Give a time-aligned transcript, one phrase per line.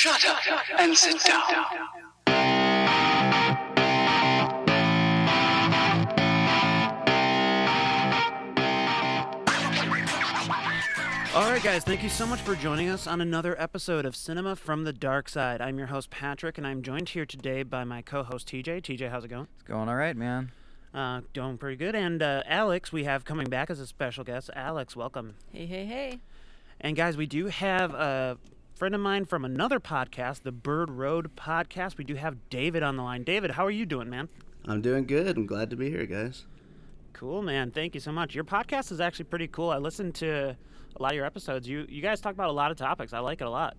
[0.00, 0.38] Shut up
[0.78, 1.42] and sit down.
[11.34, 14.54] All right, guys, thank you so much for joining us on another episode of Cinema
[14.54, 15.60] from the Dark Side.
[15.60, 18.82] I'm your host, Patrick, and I'm joined here today by my co host, TJ.
[18.82, 19.48] TJ, how's it going?
[19.54, 20.52] It's going all right, man.
[20.94, 21.96] Uh, doing pretty good.
[21.96, 24.48] And uh, Alex, we have coming back as a special guest.
[24.54, 25.34] Alex, welcome.
[25.52, 26.20] Hey, hey, hey.
[26.80, 28.38] And guys, we do have a
[28.78, 31.96] friend of mine from another podcast, the Bird Road podcast.
[31.96, 33.24] We do have David on the line.
[33.24, 34.28] David, how are you doing, man?
[34.66, 35.36] I'm doing good.
[35.36, 36.44] I'm glad to be here, guys.
[37.12, 37.72] Cool, man.
[37.72, 38.36] Thank you so much.
[38.36, 39.70] Your podcast is actually pretty cool.
[39.70, 40.56] I listened to
[40.96, 41.68] a lot of your episodes.
[41.68, 43.12] You you guys talk about a lot of topics.
[43.12, 43.76] I like it a lot.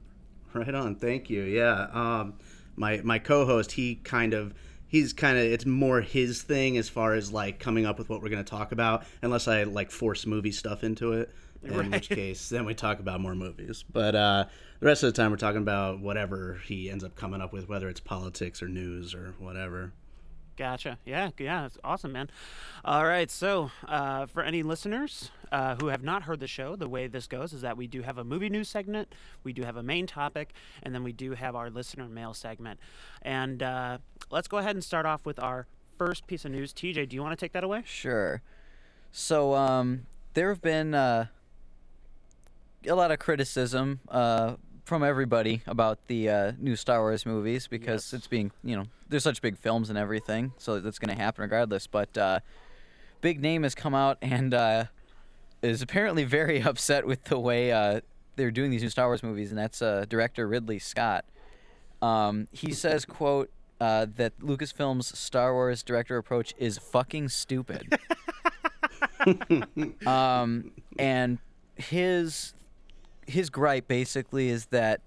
[0.54, 0.96] Right on.
[0.96, 1.44] Thank you.
[1.44, 1.88] Yeah.
[1.94, 2.34] Um,
[2.76, 4.54] my my co-host, he kind of
[4.88, 8.22] he's kind of it's more his thing as far as like coming up with what
[8.22, 11.34] we're going to talk about, unless I like force movie stuff into it.
[11.64, 11.92] In Right.
[11.92, 13.84] which case, then we talk about more movies.
[13.92, 14.46] But uh,
[14.80, 17.68] the rest of the time, we're talking about whatever he ends up coming up with,
[17.68, 19.92] whether it's politics or news or whatever.
[20.56, 20.98] Gotcha.
[21.06, 22.30] Yeah, yeah, it's awesome, man.
[22.84, 26.90] All right, so uh, for any listeners uh, who have not heard the show, the
[26.90, 29.14] way this goes is that we do have a movie news segment,
[29.46, 30.52] we do have a main topic,
[30.84, 32.78] and then we do have our listener mail segment.
[33.22, 34.00] And uh,
[34.32, 35.66] let's go ahead and start off with our
[35.98, 36.74] first piece of news.
[36.74, 37.84] TJ, do you want to take that away?
[37.86, 38.42] Sure.
[39.14, 41.28] So, um, there have been uh,
[42.86, 44.56] a lot of criticism uh,
[44.90, 48.14] from everybody about the uh, new Star Wars movies because Yes.
[48.20, 51.44] it's being, you know, there's such big films and everything, so that's going to happen
[51.44, 51.86] regardless.
[51.86, 52.40] But uh,
[53.22, 54.86] Big Name has come out and uh,
[55.62, 58.02] is apparently very upset with the way uh,
[58.36, 61.24] they're doing these new Star Wars movies, and that's uh, director Ridley Scott.
[62.02, 67.96] Um, he says, "quote uh, that Lucasfilm's Star Wars director approach is fucking stupid."
[70.08, 71.38] um, and
[71.76, 72.54] his
[73.30, 75.02] his gripe basically is that,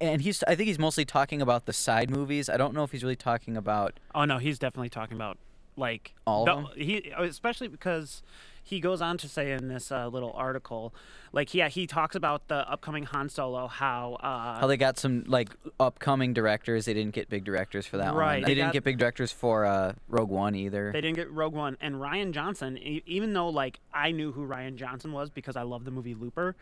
[0.00, 2.48] and he's I think he's mostly talking about the side movies.
[2.48, 5.38] I don't know if he's really talking about Oh no, he's definitely talking about
[5.76, 8.22] like All of the- He especially because
[8.68, 10.92] he goes on to say in this uh, little article,
[11.32, 15.22] like yeah, he talks about the upcoming Han Solo, how uh, how they got some
[15.28, 16.84] like upcoming directors.
[16.86, 18.40] They didn't get big directors for that Right, one.
[18.42, 20.90] they They, didn't got- get big directors for uh, Rogue One either.
[20.92, 22.76] They didn't get Rogue One and Rian Johnson.
[22.76, 26.14] e- Even though like I knew who Rian Johnson was because I love the movie
[26.14, 26.56] Looper,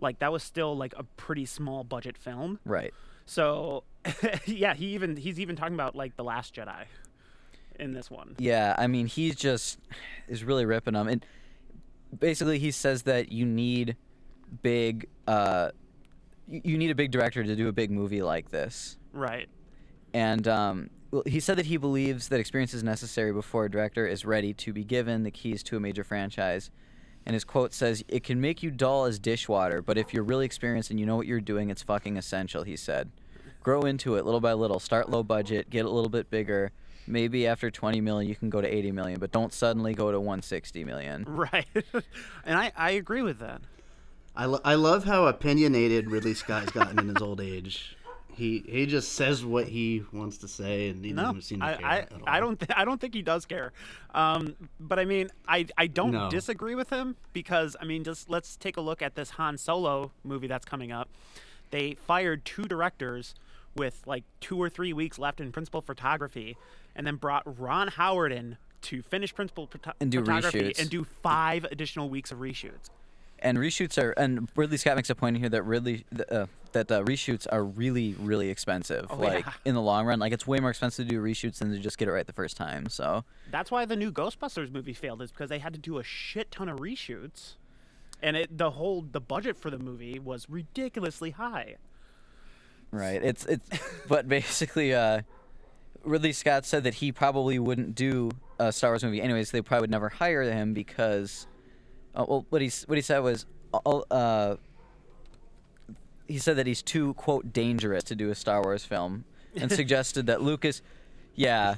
[0.00, 2.60] like that was still like a pretty small budget film.
[2.64, 2.94] right.
[3.26, 3.82] So
[4.46, 6.84] yeah, he even he's even talking about like the Last Jedi
[7.78, 8.34] in this one.
[8.38, 9.78] Yeah, I mean, he's just
[10.28, 11.24] is really ripping them, and
[12.16, 13.96] basically he says that you need
[14.62, 15.70] big, uh,
[16.48, 19.48] you, need a big director to do a big movie like this, Right.
[20.14, 24.06] and um, well, he said that he believes that experience is necessary before a director
[24.06, 26.70] is ready to be given the keys to a major franchise.
[27.26, 30.46] And his quote says, "It can make you dull as dishwater, but if you're really
[30.46, 33.10] experienced and you know what you're doing, it's fucking essential." He said,
[33.62, 34.80] "Grow into it little by little.
[34.80, 36.72] Start low budget, get a little bit bigger."
[37.08, 40.18] Maybe after 20 million you can go to 80 million, but don't suddenly go to
[40.20, 41.24] 160 million.
[41.28, 41.66] Right.
[42.44, 43.62] and I I agree with that.
[44.36, 47.96] I, lo- I love how opinionated Ridley Scott's gotten in his old age.
[48.32, 51.66] He he just says what he wants to say, and he No, doesn't seem to
[51.66, 52.20] I, care I, at all.
[52.26, 53.72] I don't th- I don't think he does care.
[54.14, 56.30] Um, but I mean, I, I don't No.
[56.30, 60.12] disagree with him because I mean, just let's take a look at this Han Solo
[60.22, 61.08] movie that's coming up.
[61.70, 63.34] They fired two directors
[63.74, 66.56] with like two or three weeks left in principal photography,
[66.98, 70.80] and then brought Ron Howard in to finish principal photo- And do photography reshoots.
[70.80, 72.90] and do five additional weeks of reshoots.
[73.40, 77.04] And reshoots are, and Ridley Scott makes a point here that Ridley, uh, that uh,
[77.04, 79.06] reshoots are really, really expensive.
[79.10, 79.52] Oh, like yeah.
[79.64, 81.98] in the long run, like it's way more expensive to do reshoots than to just
[81.98, 82.88] get it right the first time.
[82.88, 86.02] So That's why the new Ghostbusters movie failed is because they had to do a
[86.02, 87.54] shit ton of reshoots,
[88.20, 91.76] and it the whole the budget for the movie was ridiculously high.
[92.90, 93.22] Right.
[93.22, 93.68] It's it's
[94.08, 95.22] but basically uh
[96.04, 99.50] Ridley Scott said that he probably wouldn't do a Star Wars movie anyways.
[99.50, 101.46] They probably would never hire him because
[102.14, 104.56] uh, well what he what he said was uh, uh
[106.26, 109.24] he said that he's too quote dangerous to do a Star Wars film
[109.56, 110.82] and suggested that Lucas
[111.34, 111.76] yeah,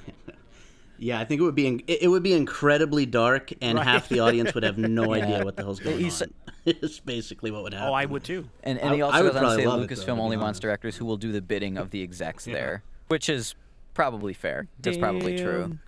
[0.98, 3.86] Yeah, I think it would be in, it it would be incredibly dark, and Right.
[3.86, 5.24] half the audience would have no Yeah.
[5.24, 6.10] idea what the hell's going He on.
[6.10, 6.32] said-
[6.66, 7.88] it's basically what would happen.
[7.88, 8.48] Oh, I would too.
[8.62, 11.04] and, and he also I would goes on to say Lucasfilm only wants directors who
[11.04, 13.54] will do the bidding of the execs there, which is
[14.00, 14.66] probably fair.
[14.80, 15.78] That's probably true.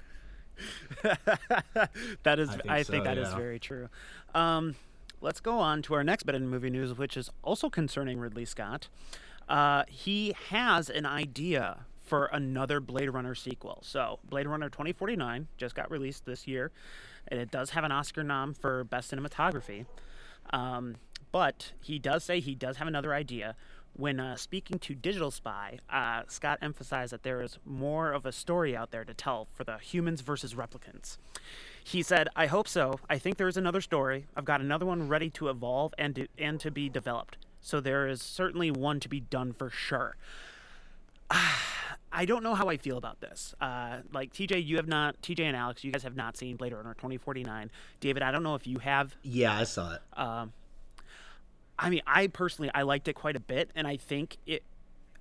[1.03, 3.37] that is, I I think, think so, that is yeah.
[3.37, 3.88] very true.
[4.35, 4.75] Um,
[5.20, 8.44] let's go on to our next bit of movie news, which is also concerning Ridley
[8.44, 8.88] Scott.
[9.49, 13.79] Uh, he has an idea for another Blade Runner sequel.
[13.82, 16.70] So, Blade Runner 2049 just got released this year,
[17.29, 19.87] and it does have an Oscar nom for Best Cinematography.
[20.53, 20.97] Um,
[21.32, 23.56] but he does say he does have another idea
[23.94, 28.33] when uh, speaking to Digital Spy, uh, Scott emphasized that there is more of a
[28.33, 31.19] story out there to tell for the humans versus replicants.
[31.85, 32.99] He said, "I hope so.
[33.11, 34.27] I think there is another story.
[34.37, 37.37] I've got another one ready to evolve and to, and to be developed.
[37.61, 40.17] So there is certainly one to be done for sure."
[42.15, 43.55] I don't know how I feel about this.
[43.59, 45.21] Uh, like TJ, you have not.
[45.23, 47.71] TJ and Alex, you guys have not seen Blade Runner 2049.
[48.00, 49.17] David, I don't know if you have.
[49.23, 50.03] Yeah, I saw it.
[50.15, 50.53] Um,
[51.82, 54.62] I mean, I personally I liked it quite a bit, and I think it.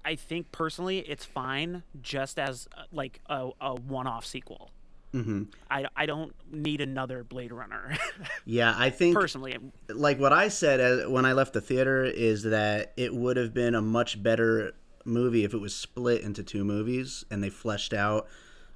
[0.04, 4.72] I think personally it's fine just as uh, like a, a one-off sequel.
[5.12, 7.96] hmm I, I don't need another Blade Runner
[8.46, 9.60] Yeah, I think personally.
[9.90, 13.54] like what I said as, when I left the theater is that it would have
[13.54, 14.74] been a much better
[15.06, 18.28] movie if it was split into two movies and they fleshed out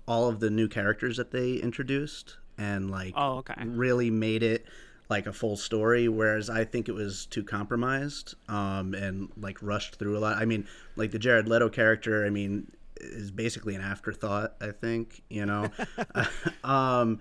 [0.07, 3.55] all of the new characters that they introduced and like Oh, okay.
[3.65, 4.65] really made it
[5.09, 9.95] like a full story whereas I think it was too compromised um and like rushed
[9.95, 10.37] through a lot.
[10.37, 15.21] I mean, like the Jared Leto character, I mean, is basically an afterthought, I think,
[15.29, 15.69] you know.
[16.63, 17.19] um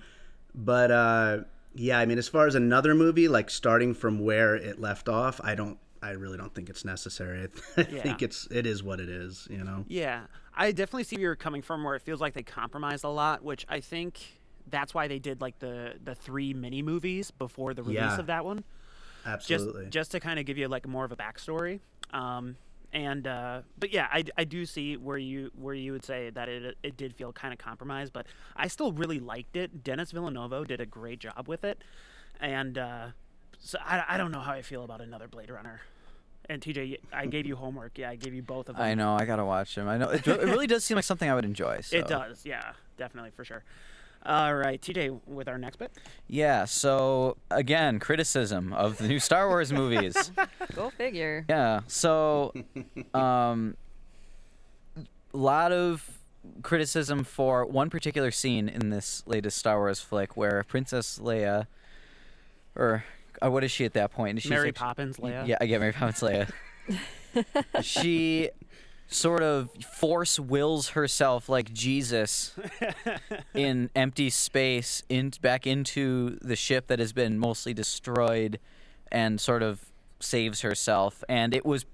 [0.54, 1.38] but uh
[1.74, 5.40] yeah, I mean as far as another movie like starting from where it left off,
[5.42, 7.48] I don't I really don't think it's necessary.
[7.76, 8.24] I think Yeah.
[8.26, 9.84] it's it is what it is, you know.
[9.88, 11.82] Yeah, I definitely see where you're coming from.
[11.82, 14.20] Where it feels like they compromised a lot, which I think
[14.70, 18.18] that's why they did like the the three mini movies before the release Yeah.
[18.18, 18.64] of that one.
[19.26, 19.82] Absolutely.
[19.84, 21.80] just just to kind of give you like more of a backstory.
[22.12, 22.56] Um,
[22.92, 26.48] and uh, but yeah, I, I do see where you where you would say that
[26.48, 28.26] it it did feel kind of compromised, but
[28.56, 29.82] I still really liked it.
[29.82, 31.82] Denis Villeneuve did a great job with it,
[32.40, 33.06] and uh,
[33.58, 35.80] so I, I don't know how I feel about another Blade Runner.
[36.48, 37.98] And TJ, I gave you homework.
[37.98, 38.84] Yeah, I gave you both of them.
[38.84, 39.14] I know.
[39.16, 39.88] I gotta watch them.
[39.88, 40.10] I know.
[40.10, 41.80] It, it really does seem like something I would enjoy.
[41.80, 41.96] So.
[41.96, 42.44] It does.
[42.44, 43.64] Yeah, definitely for sure.
[44.26, 45.92] All right, TJ, with our next bit.
[46.28, 46.64] Yeah.
[46.64, 50.30] So again, criticism of the new Star Wars movies.
[50.74, 51.44] Go figure.
[51.48, 51.80] Yeah.
[51.88, 52.52] So,
[53.14, 53.76] um,
[54.96, 56.18] a lot of
[56.62, 61.66] criticism for one particular scene in this latest Star Wars flick where Princess Leia,
[62.74, 63.04] or
[63.44, 64.40] uh, what is she at that point?
[64.40, 65.46] She's Mary like- Poppins, Leia.
[65.46, 66.50] Yeah, I get Mary Poppins Leia.
[67.82, 68.50] she
[69.08, 72.54] sort of force wills herself like Jesus
[73.54, 78.58] in empty space in back into the ship that has been mostly destroyed
[79.12, 79.80] and sort of
[80.20, 81.84] saves herself and it was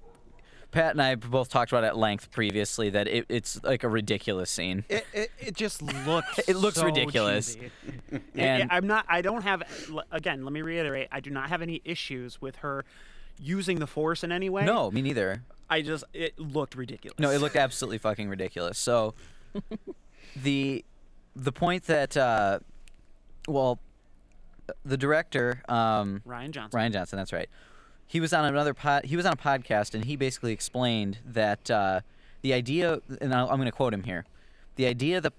[0.71, 3.89] Pat and I both talked about it at length previously that it, it's like a
[3.89, 4.85] ridiculous scene.
[4.87, 7.55] It, it, it just looks It looks so ridiculous.
[7.55, 7.71] cheesy.
[8.35, 9.63] And And- I'm not I don't have
[10.11, 12.85] again let me reiterate I do not have any issues with her
[13.37, 15.43] using the force in any way No, me neither.
[15.71, 18.77] I just it looked ridiculous No, it looked absolutely fucking ridiculous.
[18.77, 19.15] So
[20.35, 20.85] the
[21.35, 22.59] the point that uh,
[23.47, 23.79] well
[24.85, 27.49] the director um, Rian Johnson Rian Johnson, that's right.
[28.05, 29.05] He was on another pod.
[29.05, 32.01] He was on a podcast, and he basically explained that uh,
[32.41, 34.25] the idea, and I'll, I'm going to quote him here.
[34.75, 35.31] The idea the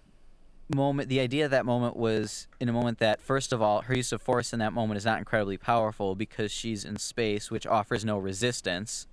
[0.74, 3.94] moment, the idea of that moment was in a moment that, first of all, her
[3.94, 7.66] use of force in that moment is not incredibly powerful because she's in space, which
[7.66, 9.06] offers no resistance.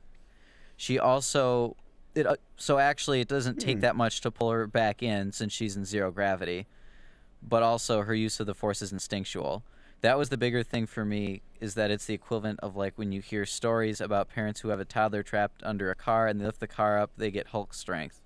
[0.79, 1.75] She also,
[2.15, 5.51] it uh, so actually it doesn't take that much to pull her back in since
[5.51, 6.67] she's in zero gravity,
[7.43, 9.65] but also her use of the force is instinctual.
[9.99, 13.11] That was the bigger thing for me is that it's the equivalent of like when
[13.11, 16.45] you hear stories about parents who have a toddler trapped under a car and they
[16.45, 18.21] lift the car up they get hulk strength.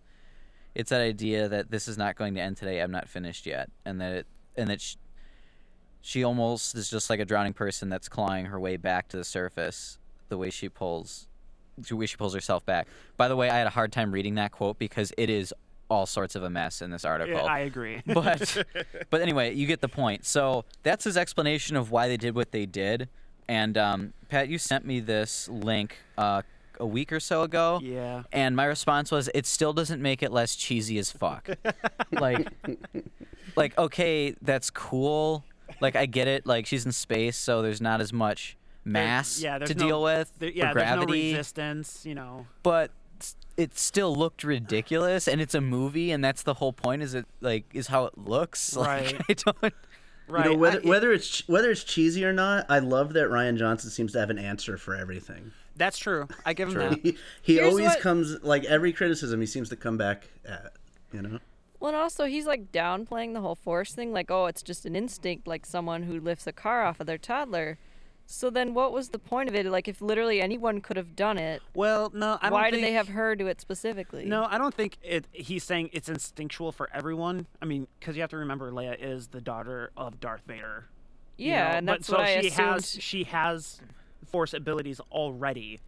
[0.76, 3.72] It's that idea that this is not going to end today i'm not finished yet
[3.84, 4.98] and that it and that she,
[6.02, 9.24] she almost is just like a drowning person that's clawing her way back to the
[9.24, 9.98] surface
[10.30, 11.28] the way she pulls
[11.86, 12.88] she pulls herself back
[13.18, 15.54] by the way i had a hard time reading that quote because it is
[15.90, 18.66] all sorts of a mess in this article Yeah, I agree but
[19.10, 20.26] but anyway, you get the point.
[20.26, 23.10] So that's his explanation of why they did what they did.
[23.48, 26.42] And um, Pat, you sent me this link uh,
[26.80, 27.80] a week or so ago.
[27.84, 31.50] yeah And my response was, it still doesn't make it less cheesy as fuck.
[32.12, 32.48] like,
[33.56, 35.44] like okay, that's cool.
[35.80, 36.46] Like I get it.
[36.46, 40.32] Like she's in space, so there's not as much mass yeah, to no- deal with
[40.40, 42.92] there, or yeah there's no gravity resistance you know but
[43.56, 47.26] it still looked ridiculous and it's a movie and that's the whole point is it
[47.40, 49.22] like is how it looks like Right.
[49.30, 49.74] i don't
[50.28, 53.14] right You know, whether, I- it- whether it's whether it's cheesy or not, I love
[53.14, 55.52] that Rian Johnson seems to have an answer for everything.
[55.76, 59.46] that's true I give him that He, he always what- comes like every criticism he
[59.48, 60.74] seems to come back at,
[61.14, 61.40] you know.
[61.80, 64.96] Well, and also he's like downplaying the whole force thing, like, oh, it's just an
[64.96, 67.78] instinct, like someone who lifts a car off of their toddler.
[68.26, 69.66] So then, what was the point of it?
[69.66, 72.88] Like, if literally anyone could have done it, well no I don't why did think,
[72.88, 74.26] they have her do it specifically?
[74.26, 75.26] No, I don't think it.
[75.32, 77.48] He's saying it's instinctual for everyone.
[77.62, 80.86] I mean, because you have to remember, Leia is the daughter of Darth Vader.
[81.38, 82.70] you Yeah, know, and but that's so I she assumed.
[82.70, 82.98] has.
[83.00, 83.82] She has
[84.26, 85.82] force abilities already.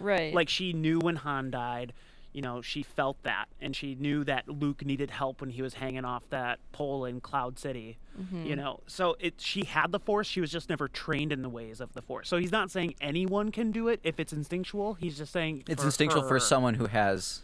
[0.00, 0.34] Right.
[0.34, 1.92] Like she knew when Han died,
[2.32, 5.74] you know, she felt that, and she knew that Luke needed help when he was
[5.74, 7.98] hanging off that pole in Cloud City.
[8.20, 8.46] Mm-hmm.
[8.46, 10.26] You know, so it she had the Force.
[10.26, 12.28] She was just never trained in the ways of the Force.
[12.28, 14.94] So he's not saying anyone can do it if it's instinctual.
[14.94, 17.42] He's just saying It's for instinctual for someone who has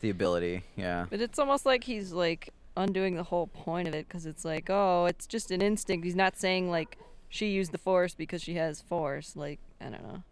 [0.00, 0.64] the ability.
[0.76, 1.06] Yeah.
[1.08, 4.68] But it's almost like he's like undoing the whole point of it because it's like,
[4.68, 6.04] oh, it's just an instinct.
[6.04, 9.36] He's not saying like she used the force because she has force.
[9.36, 10.22] Like, I don't know.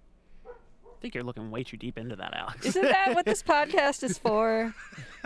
[1.01, 2.67] I think you're looking way too deep into that, Alex.
[2.67, 4.75] Isn't that what this podcast is for?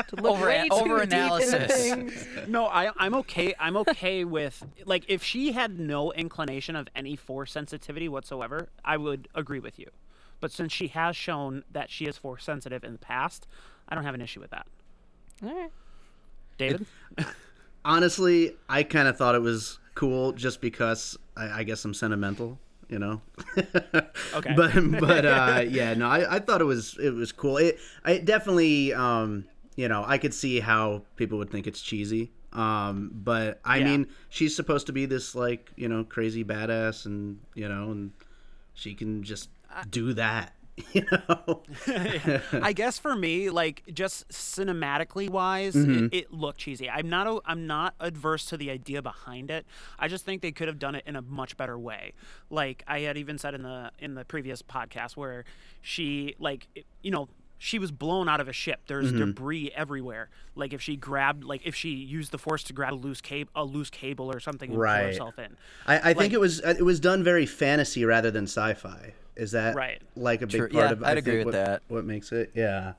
[0.07, 1.51] To look Over- way too over-analysis.
[1.51, 2.49] deep into things.
[2.49, 3.55] no, I, I'm okay.
[3.59, 8.97] I'm okay with like if she had no inclination of any force sensitivity whatsoever, I
[8.99, 9.91] would agree with you.
[10.39, 13.49] But since she has shown that she is force sensitive in the past,
[13.89, 14.67] I don't have an issue with that.
[15.43, 15.71] All right.
[16.57, 16.87] David,
[17.85, 22.61] Honestly, I kind of thought it was cool just because I, I guess I'm sentimental,
[22.89, 23.23] you know.
[24.35, 24.55] Okay.
[24.57, 27.57] But but uh, yeah, no, I, I thought it was it was cool.
[27.59, 29.45] It I definitely um
[29.77, 32.33] you know I could see how people would think it's cheesy.
[32.53, 33.85] Um, but I Yeah.
[33.85, 38.13] mean, she's supposed to be this like you know crazy badass, and you know, and
[38.75, 39.49] she can just
[39.91, 40.53] do that.
[40.93, 41.63] You know.
[42.53, 46.07] I guess for me, like just cinematically wise, Mm-hmm.
[46.07, 46.89] it, it looked cheesy.
[46.91, 49.67] I'm not a, I'm not adverse to the idea behind it.
[49.99, 52.13] I just think they could have done it in a much better way.
[52.51, 55.45] Like I had even said in the in the previous podcast where
[55.81, 56.67] she like
[57.03, 57.29] you know
[57.59, 58.81] she was blown out of a ship.
[58.89, 59.19] There's Mm-hmm.
[59.31, 60.29] debris everywhere.
[60.57, 63.51] Like if she grabbed like if she used the force to grab a loose cable
[63.55, 65.05] a loose cable or something and pull Right.
[65.07, 65.57] herself in.
[65.87, 69.15] I, I think it was it was done very fantasy rather than sci-fi.
[69.37, 70.01] Is that Right.
[70.17, 70.69] Like a big True.
[70.69, 71.83] part Yeah, of I'd I agree think, with what, that.
[71.89, 72.51] What makes it?
[72.55, 72.95] Yeah.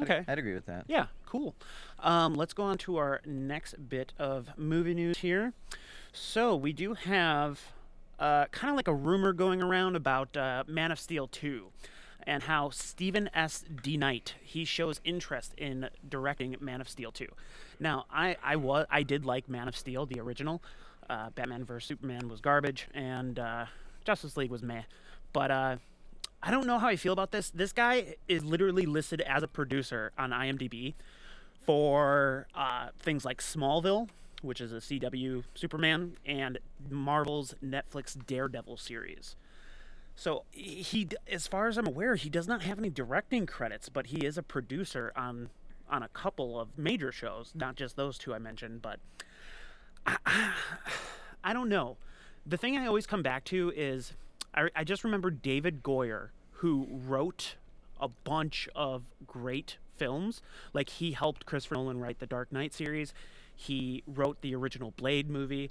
[0.00, 0.24] Okay.
[0.26, 0.84] I'd agree with that.
[0.88, 1.54] Yeah, cool.
[2.00, 5.52] Um, let's go on to our next bit of movie news here.
[6.12, 7.60] So we do have
[8.18, 11.66] uh, kind of like a rumor going around about uh, Man of Steel 2
[12.26, 13.64] and how Stephen S.
[13.82, 13.96] D.
[13.96, 17.26] Knight he shows interest in directing Man of Steel 2.
[17.78, 20.62] Now, I I was I did like Man of Steel, the original.
[21.08, 23.66] Uh, Batman vs Superman was garbage, and uh,
[24.04, 24.82] Justice League was meh.
[25.32, 25.76] But uh,
[26.42, 27.50] I don't know how I feel about this.
[27.50, 30.94] This guy is literally listed as a producer on IMDb
[31.64, 34.08] for uh, things like Smallville,
[34.42, 36.58] which is a CW Superman, and
[36.90, 39.36] Marvel's Netflix Daredevil series.
[40.16, 44.08] So he, as far as I'm aware, he does not have any directing credits, but
[44.08, 45.50] he is a producer on
[45.88, 48.80] on a couple of major shows, not just those two I mentioned.
[48.80, 49.00] But
[50.06, 50.52] I,
[51.42, 51.96] I don't know.
[52.46, 54.12] The thing I always come back to is
[54.54, 57.56] I, I just remember David Goyer, who wrote
[58.00, 60.42] a bunch of great films.
[60.72, 63.14] Like he helped Christopher Nolan write the Dark Knight series.
[63.54, 65.70] He wrote the original Blade movie.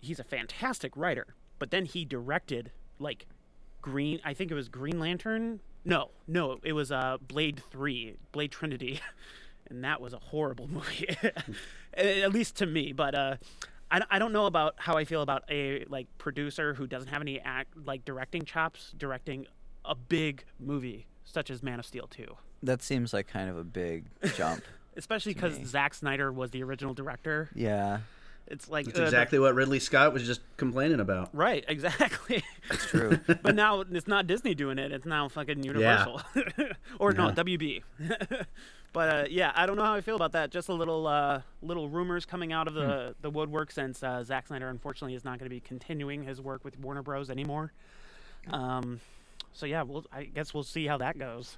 [0.00, 1.28] He's a fantastic writer.
[1.58, 3.26] But then he directed like
[3.80, 4.20] Green.
[4.24, 5.60] I think it was Green Lantern.
[5.84, 9.00] No, no, it was uh, Blade Three, Blade Trinity,
[9.70, 11.16] and that was a horrible movie,
[11.94, 12.92] at least to me.
[12.92, 13.36] But uh,
[13.90, 17.20] I, I don't know about how I feel about a like producer who doesn't have
[17.22, 19.46] any act like directing chops directing
[19.84, 22.24] a big movie such as Man of Steel 2.
[22.62, 24.62] That seems like kind of a big jump.
[24.96, 25.54] Especially because.
[25.66, 27.50] Zack Snyder was the original director.
[27.54, 27.98] yeah,
[28.48, 31.30] It's like That's uh, the- exactly what Ridley Scott was just complaining about.
[31.32, 32.44] right, exactly.
[32.70, 33.18] it's true.
[33.42, 36.72] but now it's not Disney doing it; it's now fucking Universal, yeah.
[37.00, 37.82] or no, WB.
[38.92, 40.50] but uh, yeah, I don't know how I feel about that.
[40.52, 44.46] Just a little, uh, little rumors coming out of the the woodwork since uh, Zack
[44.46, 47.30] Snyder unfortunately is not going to be continuing his work with Warner Bros.
[47.30, 47.72] anymore.
[48.50, 49.00] Um,
[49.52, 51.56] so yeah, we'll, I guess we'll see how that goes.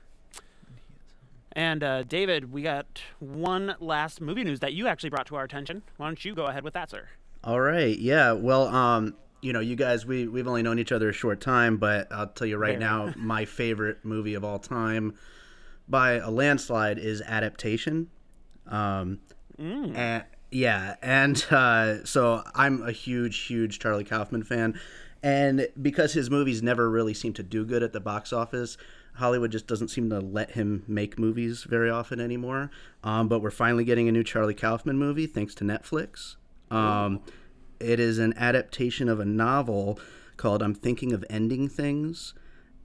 [1.53, 5.45] And uh, David, we got one last movie news that you actually brought to our
[5.45, 5.83] attention.
[5.97, 7.09] Why don't you go ahead with that, sir?
[7.43, 7.99] All right.
[7.99, 8.33] Yeah.
[8.33, 11.77] Well, um, you know, you guys, we we've only known each other a short time,
[11.77, 12.81] but I'll tell you right Very.
[12.81, 15.15] now, my favorite movie of all time,
[15.89, 18.09] by a landslide, is Adaptation.
[18.67, 19.21] Um,
[19.59, 24.79] and, yeah, and uh, so I'm a huge, huge Charlie Kaufman fan,
[25.23, 28.77] and because his movies never really seem to do good at the box office.
[29.19, 32.71] Hollywood just doesn't seem to let him make movies very often anymore.
[33.05, 36.37] Um, but we're finally getting a new Charlie Kaufman movie thanks to Netflix.
[36.71, 37.21] Um,
[37.81, 39.99] it is an adaptation of a novel
[40.37, 42.35] called I'm Thinking of Ending Things.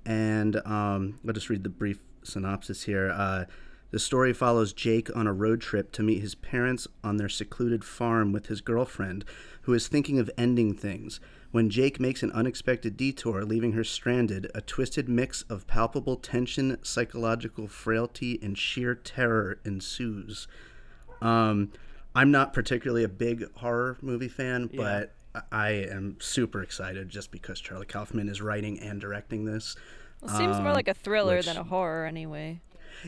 [0.06, 3.12] And um, I'll just read the brief synopsis here.
[3.12, 3.46] Uh,
[3.92, 7.84] the story follows Jake on a road trip to meet his parents on their secluded
[7.84, 9.24] farm with his girlfriend,
[9.62, 11.20] who is thinking of ending things.
[11.54, 16.80] When Jake makes an unexpected detour, leaving her stranded, a twisted mix of palpable tension,
[16.82, 20.48] psychological frailty, and sheer terror ensues.
[21.22, 21.72] Um,
[22.16, 25.14] I'm not particularly a big horror movie fan, but
[25.52, 29.76] I am super excited just because Charlie Kaufman is writing and directing this.
[30.22, 32.62] Well, it seems more Um, like a thriller which- than a horror, anyway.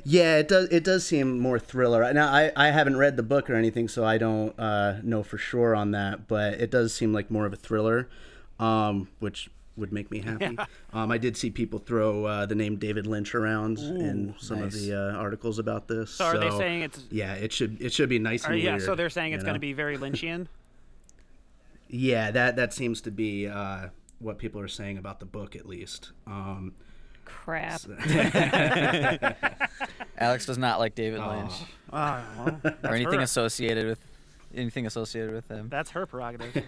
[0.03, 0.67] Yeah, it does.
[0.69, 2.11] It does seem more thriller.
[2.13, 5.39] Now, I, I haven't read the book or anything, so I don't uh, know for
[5.39, 6.27] sure on that.
[6.27, 8.09] But it does seem like more of a thriller,
[8.59, 10.57] um, which would make me happy.
[10.93, 14.71] Um, I did see people throw uh, the name David Lynch around in some of
[14.71, 16.11] the uh, articles about this.
[16.11, 17.03] So are they saying it's?
[17.11, 18.83] Yeah, it should it should be nice Are, and yeah, weird.
[18.83, 20.47] so they're saying it's going to be very Lynchian.
[21.87, 25.67] Yeah, that that seems to be uh, what people are saying about the book, at
[25.67, 26.13] least.
[26.25, 26.73] Um,
[27.25, 27.81] Crap.
[30.17, 31.51] Alex does not like David Lynch
[31.93, 33.99] Oh, well, or anything her, associated with
[34.53, 35.69] anything associated with him.
[35.69, 36.63] that's her prerogative.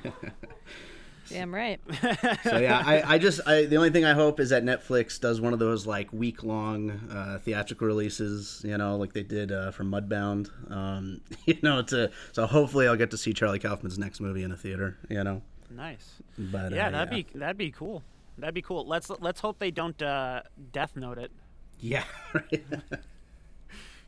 [1.30, 1.80] Damn right.
[2.44, 5.42] so yeah, I, I just I, the only thing I hope is that Netflix does
[5.42, 9.72] one of those like week long uh, theatrical releases, you know, like they did uh,
[9.72, 10.50] for Mudbound.
[10.72, 14.52] Um, you know, to so hopefully I'll get to see Charlie Kaufman's next movie in
[14.52, 14.98] a theater.
[15.10, 16.16] You know, nice.
[16.38, 18.04] but Yeah, uh, that'd be that'd be cool.
[18.38, 18.86] That'd be cool.
[18.86, 20.42] Let's let's hope they don't uh,
[20.72, 21.32] Death Note it
[21.80, 22.04] yeah.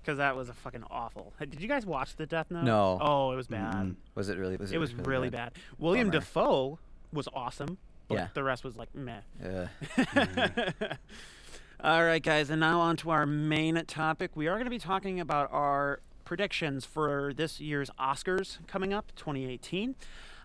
[0.02, 1.34] because that was a fucking awful.
[1.40, 2.64] Did you guys watch the Death Note?
[2.64, 2.98] No.
[3.02, 3.96] Oh, it was bad.
[4.16, 4.58] Was it really?
[4.58, 5.54] Was it, It was really bad.
[5.78, 6.20] William Bummer.
[6.20, 6.80] Dafoe
[7.14, 8.28] was awesome, but Yeah.
[8.34, 9.22] the rest was like meh.
[9.44, 9.68] Uh,
[11.82, 14.32] All right, guys, and now on to our main topic.
[14.36, 19.14] We are going to be talking about our predictions for this year's Oscars coming up,
[19.16, 19.96] 2018.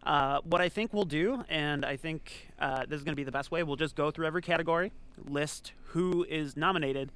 [0.04, 3.24] Uh, what I think we'll do, and I think uh, this is going to be
[3.24, 4.92] the best way, we'll just go through every category,
[5.26, 7.10] list who is nominated,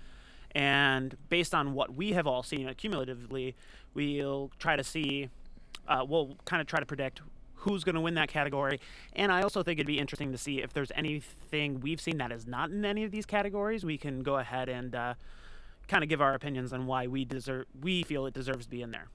[0.52, 3.54] and based on what we have all seen accumulatively,
[3.94, 5.28] we'll try to see,
[5.86, 7.20] uh, we'll kind of try to predict
[7.60, 8.80] who's going to win that category.
[9.14, 12.32] And I also think it'd be interesting to see if there's anything we've seen that
[12.32, 13.84] is not in any of these categories.
[13.84, 15.14] We can go ahead and uh,
[15.88, 18.82] kind of give our opinions on why we deserve, we feel it deserves to be
[18.82, 19.08] in there.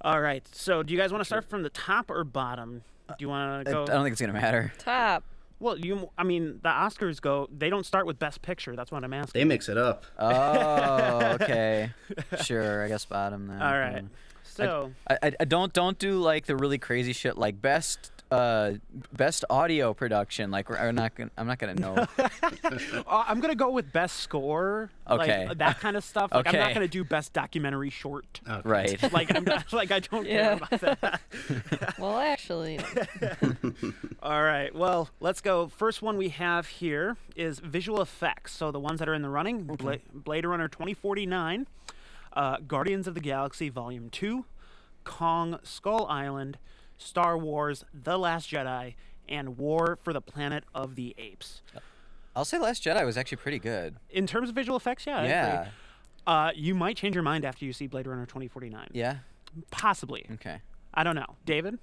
[0.00, 0.46] All right.
[0.52, 2.82] So, do you guys want to start from the top or bottom?
[3.08, 4.72] Do you want I, to I don't think it's gonna matter.
[4.78, 5.24] Top.
[5.60, 6.10] Well, you.
[6.16, 7.48] I mean, the Oscars go.
[7.56, 8.76] They don't start with Best Picture.
[8.76, 9.40] That's what I'm asking.
[9.40, 10.04] They mix it up.
[10.18, 11.90] Oh, okay.
[12.44, 12.84] sure.
[12.84, 13.60] I guess bottom then.
[13.60, 14.04] All right.
[14.66, 18.72] So, I, I, I don't don't do like the really crazy shit like best uh
[19.10, 23.54] best audio production like we're, we're not gonna I'm not gonna know uh, I'm gonna
[23.54, 24.90] go with Best Score.
[25.08, 25.48] Okay.
[25.48, 26.30] Like, that kind of stuff.
[26.34, 28.40] Like, I'm not gonna do Best Documentary Short.
[28.46, 28.68] Okay.
[28.68, 30.58] right Like I'm not, like I don't Yeah.
[30.58, 31.20] care about that.
[31.98, 32.78] Well, actually,
[34.22, 34.74] All right.
[34.74, 35.68] Well, let's go.
[35.68, 38.52] First one we have here is visual effects.
[38.52, 41.66] So the ones that are in the running: Bla- Blade Runner 2049,
[42.38, 44.44] uh, Guardians of the Galaxy Volume 2,
[45.04, 46.58] Kong Skull Island,
[46.96, 48.94] Star Wars: The Last Jedi,
[49.28, 51.62] and War for the Planet of the Apes.
[52.36, 55.16] I'll say Last Jedi was actually pretty good In terms of visual effects, yeah.
[55.16, 55.30] I agree.
[55.30, 55.66] yeah
[56.26, 58.88] Uh, you might change your mind after you see Blade Runner 2049.
[58.92, 59.16] yeah
[59.70, 60.24] Possibly.
[60.34, 60.60] okay
[60.94, 61.36] I don't know.
[61.44, 61.78] David?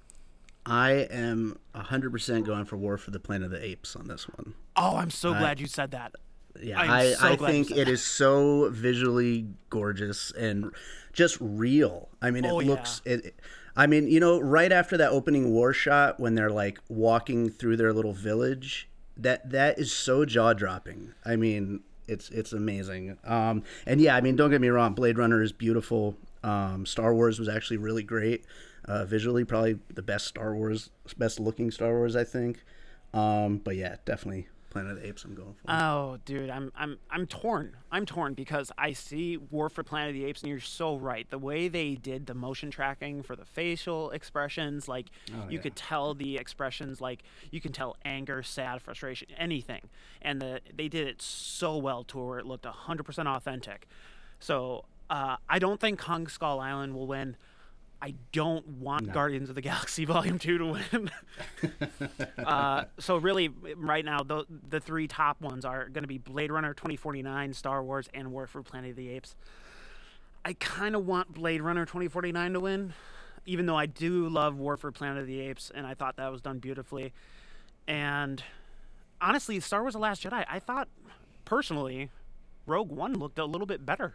[0.64, 4.54] I am 100% going for War for the Planet of the Apes on this one.
[4.76, 6.12] Oh, I'm so glad you said that.
[6.62, 10.70] Yeah, I I, so I think it is so visually gorgeous and
[11.12, 12.08] just real.
[12.20, 12.68] I mean, it Oh, yeah.
[12.70, 13.02] looks.
[13.04, 13.34] It,
[13.76, 17.76] I mean, you know, right after that opening war shot when they're like walking through
[17.76, 21.12] their little village, that that is so jaw dropping.
[21.24, 23.18] I mean, it's it's amazing.
[23.24, 26.16] Um, and yeah, I mean, don't get me wrong, Blade Runner is beautiful.
[26.42, 28.44] Um, Star Wars was actually really great
[28.86, 32.62] uh, visually, probably the best Star Wars, best looking Star Wars, I think.
[33.12, 35.24] Um, but yeah, definitely Planet of the Apes.
[35.24, 35.70] I'm going for.
[35.70, 37.76] Oh, dude, I'm I'm I'm torn.
[37.90, 41.28] I'm torn because I see War for Planet of the Apes, and you're so right.
[41.30, 45.06] The way they did the motion tracking for the facial expressions, like
[45.48, 49.82] you could tell the expressions, like you can tell anger, sad, frustration, anything,
[50.22, 53.86] and the they did it so well to where it looked 100% authentic.
[54.40, 57.36] So uh, I don't think Kong Skull Island will win.
[58.00, 61.10] I don't want Guardians of the Galaxy Volume Two to win.
[62.44, 66.52] uh, so really, right now, the the three top ones are going to be Blade
[66.52, 69.34] Runner 2049, Star Wars, and War for Planet of the Apes.
[70.44, 72.94] I kind of want Blade Runner 2049 to win,
[73.46, 76.30] even though I do love War for Planet of the Apes, and I thought that
[76.30, 77.12] was done beautifully.
[77.88, 78.42] And
[79.20, 80.88] honestly, Star Wars: The Last Jedi, I thought
[81.46, 82.10] personally,
[82.66, 84.14] Rogue One looked a little bit better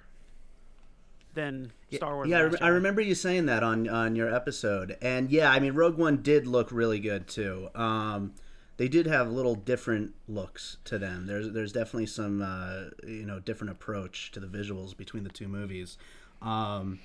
[1.33, 2.29] than Star Wars.
[2.29, 5.73] Yeah, I, I remember you saying that on on your episode, and yeah, I mean,
[5.73, 7.69] Rogue One did look really good too.
[7.75, 8.33] Um,
[8.77, 11.27] they did have little different looks to them.
[11.27, 15.47] There's there's definitely some uh, you know different approach to the visuals between the two
[15.47, 15.97] movies.
[16.41, 16.99] Um,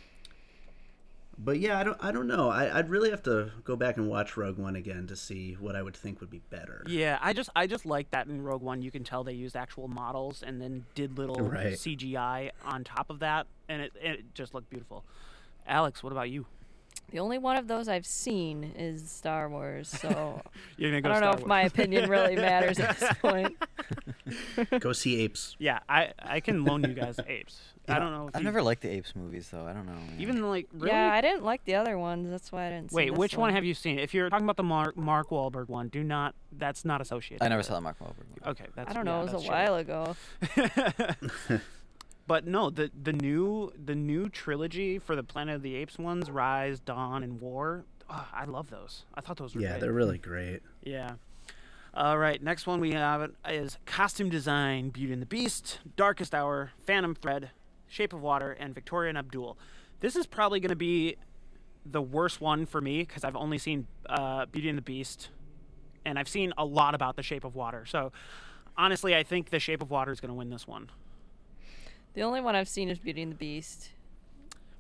[1.39, 2.49] but yeah, I don't I don't know.
[2.51, 5.77] I, I'd really have to go back and watch Rogue One again to see what
[5.77, 6.83] I would think would be better.
[6.89, 8.83] Yeah, I just I just like that in Rogue One.
[8.83, 11.75] You can tell they used actual models and then did little Right.
[11.75, 15.05] CGI on top of that, and it it just looked beautiful.
[15.67, 16.47] Alex, what about you?
[17.11, 20.43] The only one of those I've seen is Star Wars, so
[20.77, 23.57] You're gonna go I don't know Star if my opinion really matters at this point.
[24.81, 25.55] Go see apes.
[25.59, 27.61] Yeah, I I can loan you guys apes.
[27.89, 28.27] I don't know.
[28.29, 29.65] If I've you- never liked the apes movies though.
[29.65, 29.93] I don't know.
[29.93, 30.17] man.
[30.19, 30.89] even like really.
[30.89, 32.29] Yeah, I didn't like the other ones.
[32.29, 32.91] That's why I didn't.
[32.91, 34.01] see Wait, this which one have you seen?
[34.01, 36.35] If you're talking about the Mark Mark Wahlberg one, do not.
[36.51, 37.45] That's not associated.
[37.45, 37.77] I never with saw it.
[37.77, 38.41] the Mark Wahlberg movie.
[38.49, 38.91] Okay, that's.
[38.91, 39.21] I don't yeah, know.
[39.21, 39.51] It was a shitty.
[39.51, 40.17] while ago.
[42.27, 46.31] But no, the the new the new trilogy for the Planet of the Apes ones,
[46.31, 47.85] Rise, Dawn, and War.
[48.11, 49.05] Oh, I love those.
[49.15, 49.81] I thought those were Yeah, great.
[49.81, 50.61] they're really great.
[50.83, 51.15] Yeah.
[51.95, 56.73] All right, next one we have is costume design: Beauty and the Beast, Darkest Hour,
[56.85, 57.51] Phantom Thread,
[57.89, 59.57] Shape of Water, and Victoria and Abdul.
[60.01, 61.17] This is probably going to be
[61.85, 65.31] the worst one for me because I've only seen uh, Beauty and the Beast,
[66.05, 67.87] and I've seen a lot about the Shape of Water.
[67.87, 68.13] So
[68.77, 70.91] honestly, I think the Shape of Water is going to win this one.
[72.17, 73.91] The only one I've seen is Beauty and the Beast.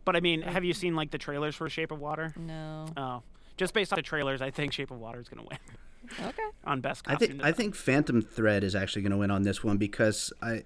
[0.06, 2.32] But I mean, have you seen like the trailers for Shape of Water?
[2.34, 2.86] No.
[2.96, 3.22] Oh,
[3.58, 6.42] just based on the trailers, I think Shape of Water is going to win Okay.
[6.64, 9.62] on best I think I think Phantom Thread is actually going to win on this
[9.62, 10.64] one because I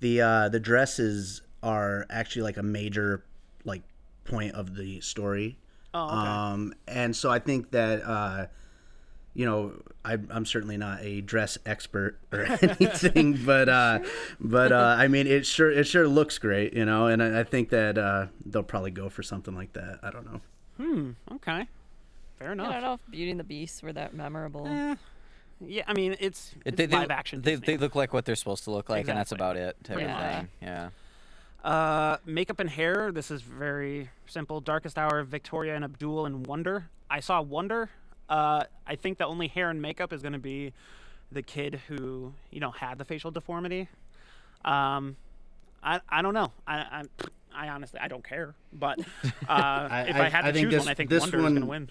[0.00, 3.24] the uh, the dresses are actually like a major
[3.64, 3.82] like
[4.24, 5.58] point of the story.
[5.94, 6.16] Oh, okay.
[6.16, 8.46] Um, and so I think that uh,
[9.34, 9.72] you know
[10.04, 14.00] I, I'm certainly not a dress expert or anything, but uh,
[14.38, 17.44] but uh, I mean it sure it sure looks great, you know, and I, I
[17.44, 20.00] think that uh, they'll probably go for something like that.
[20.02, 20.40] I don't know.
[20.78, 21.10] Hmm.
[21.34, 21.66] Okay.
[22.38, 22.68] Fair enough.
[22.68, 24.66] I don't know if Beauty and the Beast were that memorable.
[24.66, 24.96] Eh,
[25.66, 27.42] yeah, I mean it's, it's they, they, live action.
[27.42, 27.66] They, Disney.
[27.66, 29.76] they look like what they're supposed to look like, and that's about it.
[29.84, 30.48] To Pretty everything.
[30.62, 30.88] Yeah.
[31.62, 33.12] Uh, makeup and hair.
[33.12, 34.62] This is very simple.
[34.62, 36.88] Darkest Hour, Victoria and Abdul and Wonder.
[37.10, 37.90] I saw Wonder.
[38.30, 40.72] Uh, I think the only hair and makeup is going to be
[41.32, 43.88] the kid who you know had the facial deformity.
[44.64, 45.16] Um,
[45.82, 46.52] I I don't know.
[46.66, 47.02] I I,
[47.54, 48.54] I honestly I don't care.
[48.72, 49.00] But
[49.48, 51.38] uh, if I, I- had to I think choose this- one, I think this Wonder
[51.38, 51.90] is going to win.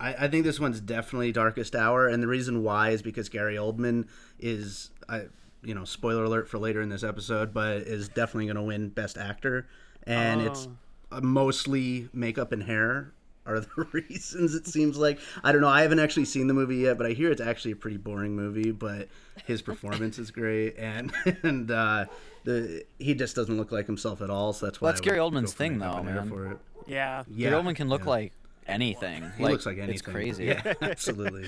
[0.00, 3.56] I, I think this one's definitely Darkest Hour, and the reason why is because Gary
[3.56, 5.24] Oldman is, I,
[5.62, 8.88] you know, spoiler alert for later in this episode, but is definitely going to win
[8.88, 9.68] Best Actor,
[10.04, 10.68] and it's
[11.12, 11.18] Oh.
[11.18, 13.12] uh, mostly makeup and hair
[13.46, 14.54] are the reasons.
[14.54, 15.68] It seems like I don't know.
[15.68, 18.36] I haven't actually seen the movie yet, but I hear it's actually a pretty boring
[18.36, 18.70] movie.
[18.70, 19.08] But
[19.46, 22.06] his performance is great, and and uh,
[22.44, 24.52] the he just doesn't look like himself at all.
[24.52, 26.28] So that's why Well, that's I Gary Oldman's thing, though, man.
[26.28, 26.58] For it.
[26.86, 27.24] Yeah.
[27.28, 28.10] Yeah, Gary Oldman can look yeah.
[28.10, 28.32] like
[28.66, 29.30] anything.
[29.36, 29.94] He looks like anything.
[29.94, 30.46] It's crazy.
[30.46, 31.46] Yeah, absolutely.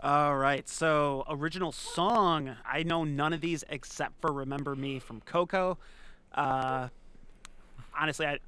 [0.00, 2.56] All right, so original song.
[2.66, 5.78] I know none of these except for "Remember Me" from Coco.
[6.34, 6.88] Uh,
[7.98, 8.38] honestly, I,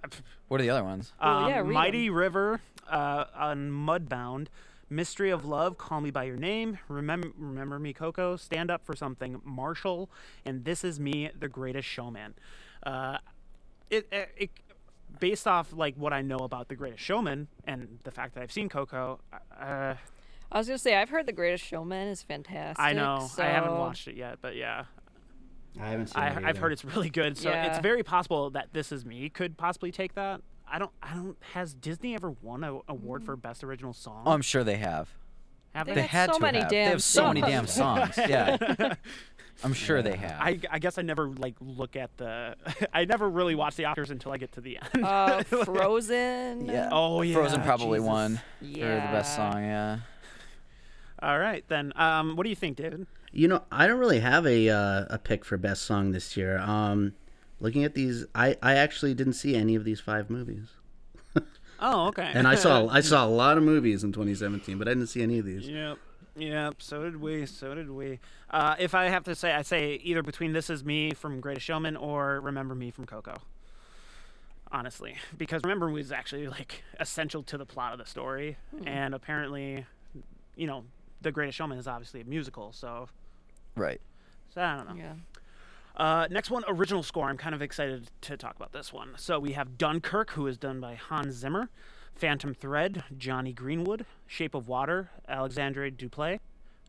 [0.48, 1.12] What are the other ones?
[1.22, 1.72] Well, um, yeah, read 'em.
[1.72, 4.48] "Mighty River" uh, on Mudbound,
[4.90, 8.94] "Mystery of Love," "Call Me by Your Name," "Remember Remember Me," Coco, "Stand Up for
[8.94, 10.10] Something," Marshall,
[10.44, 12.34] and "This Is Me," The Greatest Showman.
[12.84, 13.18] Uh,
[13.90, 14.50] it, it, it
[15.20, 18.52] based off like what I know about The Greatest Showman and the fact that I've
[18.52, 19.20] seen Coco.
[19.58, 19.94] Uh,
[20.52, 22.82] I was gonna say I've heard The Greatest Showman is fantastic.
[22.82, 24.84] I know I haven't watched it yet, but yeah.
[25.80, 26.22] I haven't seen.
[26.22, 29.28] I, it I've heard it's really good, so it's very possible that This Is Me
[29.28, 30.40] could possibly take that.
[30.70, 30.90] I don't.
[31.02, 31.36] I don't.
[31.52, 34.22] Has Disney ever won an award for best original song?
[34.26, 35.08] Oh, I'm sure they have.
[35.74, 36.68] Have they They had so to many have.
[36.70, 38.14] damn they have so many damn songs.
[38.14, 38.28] songs.
[38.30, 38.94] Yeah.
[39.64, 40.40] I'm sure they have.
[40.40, 42.56] I, I guess I never like look at the.
[42.92, 45.04] I never really watch the Oscars until I get to the end.
[45.04, 46.66] Uh, Frozen.
[46.66, 46.88] yeah.
[46.90, 48.08] Oh, yeah, Frozen probably Jesus.
[48.08, 49.00] won Yeah.
[49.00, 49.62] for the best song.
[49.64, 49.98] Yeah.
[51.22, 51.92] All right, then.
[51.96, 53.06] Um, what do you think, David?
[53.32, 56.58] You know, I don't really have a uh, a pick for best song this year.
[56.58, 57.14] Um,
[57.60, 60.68] looking at these, I, I actually didn't see any of these five movies,
[61.80, 62.30] Oh, okay.
[62.34, 65.22] and I saw I saw a lot of movies in 2017, but I didn't see
[65.22, 65.68] any of these.
[65.68, 65.98] Yep.
[66.36, 66.82] Yep.
[66.82, 67.46] So did we.
[67.46, 68.18] So did we.
[68.50, 71.64] Uh, if I have to say, I say either between This Is Me from Greatest
[71.66, 73.34] Showman or Remember Me from Coco.
[74.72, 79.14] Honestly, because Remember Me is actually like essential to the plot of the story, and
[79.14, 79.86] apparently,
[80.56, 80.84] you know,
[81.22, 83.08] The Greatest Showman is obviously a musical, so
[83.76, 84.00] Right.
[84.52, 84.96] so I don't know.
[84.96, 85.12] Yeah.
[85.96, 87.28] Uh, next one, original score.
[87.28, 89.14] I'm kind of excited to talk about this one.
[89.16, 91.70] So we have Dunkirk, who is done by Hans Zimmer,
[92.14, 96.40] Phantom Thread, Jonny Greenwood, Shape of Water, Alexandre Duplat.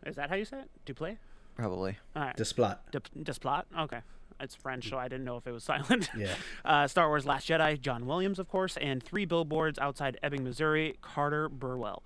[0.06, 0.70] Is that how you say it?
[0.86, 1.18] Duplat?
[1.56, 1.98] Probably.
[2.16, 2.36] All right.
[2.36, 2.80] Desplat.
[2.92, 3.64] Dep- Desplat?
[3.80, 4.00] Okay.
[4.40, 6.10] It's French, so I didn't know if it was silent.
[6.18, 6.34] Yeah.
[6.66, 10.96] Uh, Star Wars Last Jedi, John Williams, of course, and Three Billboards Outside Ebbing, Missouri,
[11.02, 12.02] Carter Burwell.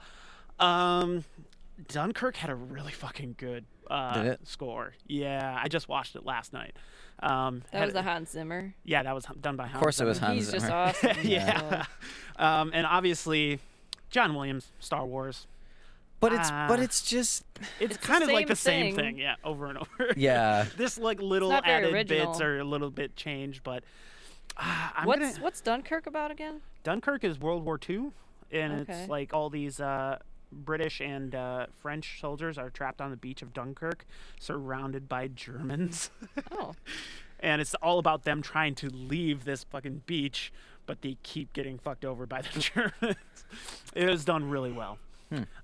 [0.60, 1.24] Um,
[1.88, 4.48] Dunkirk had a really fucking good uh, Did it?
[4.48, 4.94] score.
[5.08, 6.76] Yeah, I just watched it last night.
[7.22, 8.74] Um, That had- was the Hans Zimmer.
[8.86, 10.28] yeah, that was done by Hans Of course, it was Zimmer.
[10.28, 11.18] Hans He's just awesome.
[11.24, 11.84] yeah.
[12.38, 13.60] so- Um, and obviously,
[14.10, 15.46] John Williams, Star Wars.
[16.22, 16.84] But it's but Ah.
[16.84, 17.46] it's just
[17.80, 19.06] It's, It's kind of like same the same thing.
[19.16, 20.14] thing, yeah, over and over.
[20.18, 20.66] yeah.
[20.78, 22.42] this like little not very added bits original.
[22.44, 23.84] are a little bit changed, but
[24.58, 26.60] uh, I'm What's gonna, what's Dunkirk about again?
[26.84, 28.12] Dunkirk is World War II,
[28.52, 28.94] and Okay.
[29.02, 30.20] it's like all these uh,
[30.52, 34.06] British and uh, French soldiers are trapped on the beach of Dunkirk,
[34.40, 36.10] surrounded by Germans.
[36.52, 36.74] Oh.
[37.40, 40.52] and it's all about them trying to leave this fucking beach,
[40.86, 43.18] but they keep getting fucked over by the Germans.
[43.94, 44.98] it was done really well.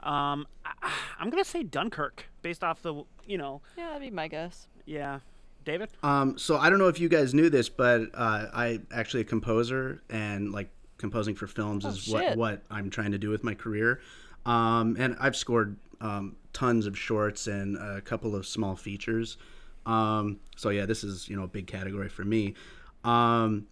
[0.03, 4.27] Um, I, I'm gonna say Dunkirk, based off the you know, Yeah, that'd be my
[4.27, 4.67] guess.
[4.85, 5.19] yeah.
[5.63, 9.21] David, Um, so I don't know if you guys knew this, but uh, I actually
[9.21, 10.69] a composer and like
[10.99, 13.99] composing for films Oh, is what what I'm trying to do with my career.
[14.45, 19.37] Um, and I've scored um, tons of shorts and a couple of small features.
[19.85, 22.55] Um, so yeah, this is you know a big category for me.
[23.03, 23.67] Um,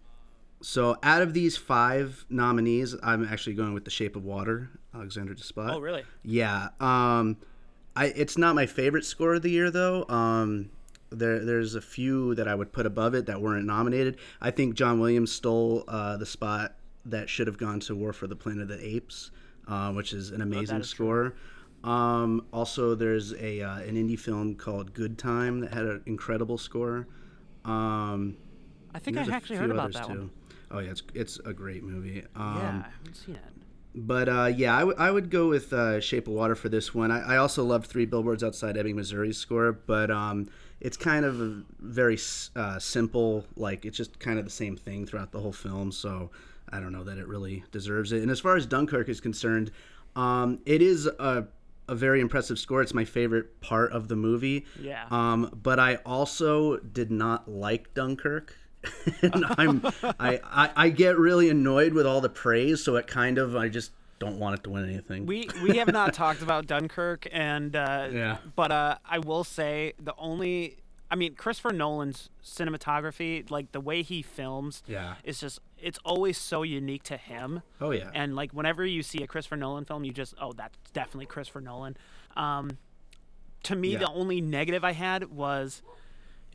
[0.62, 5.34] so out of these five nominees, I'm actually going with The Shape of Water, Alexander
[5.34, 5.74] Desplat.
[5.74, 6.04] Oh, really?
[6.22, 6.68] Yeah.
[6.80, 7.36] Um,
[7.96, 10.06] I it's not my favorite score of the year though.
[10.08, 10.70] Um,
[11.10, 14.18] there there's a few that I would put above it that weren't nominated.
[14.40, 18.26] I think John Williams stole uh, the spot that should have gone to War for
[18.26, 19.30] the Planet of the Apes,
[19.68, 21.34] uh, which is an amazing is score.
[21.82, 26.56] Um, also, there's a uh, an indie film called Good Time that had an incredible
[26.58, 27.06] score.
[27.64, 28.36] Um,
[28.94, 30.16] I think I actually heard about that one.
[30.16, 30.30] too.
[30.70, 32.24] Oh yeah, it's it's a great movie.
[32.34, 33.42] Um, yeah, I haven't seen it.
[33.94, 36.94] but uh, yeah, I, w- I would go with uh, Shape of Water for this
[36.94, 37.10] one.
[37.10, 40.48] I, I also loved Three Billboards Outside Ebbing, Missouri's score, but um,
[40.80, 43.44] it's kind of a very s- uh, simple.
[43.56, 45.92] Like it's just kind of the same thing throughout the whole film.
[45.92, 46.30] So
[46.74, 48.22] I don't know that it really deserves it.
[48.22, 49.70] And as far as Dunkirk is concerned,
[50.16, 51.46] um, it is a
[51.86, 52.80] a very impressive score.
[52.80, 54.64] It's my favorite part of the movie.
[54.80, 55.04] Yeah.
[55.10, 58.56] Um, but I also did not like Dunkirk.
[59.22, 63.38] and I'm I, I I get really annoyed with all the praise, so it kind
[63.38, 65.26] of I just don't want it to win anything.
[65.26, 68.38] We we have not talked about Dunkirk, and uh, Yeah.
[68.56, 70.78] But uh, I will say the only,
[71.10, 75.14] I mean, Christopher Nolan's cinematography, like the way he films, Yeah.
[75.24, 77.62] is just it's always so unique to him.
[77.80, 78.10] Oh, yeah.
[78.14, 81.60] And like whenever you see a Christopher Nolan film, you just oh that's definitely Christopher
[81.60, 81.96] Nolan.
[82.36, 82.78] Um,
[83.64, 83.98] to me, Yeah.
[84.00, 85.82] the only negative I had was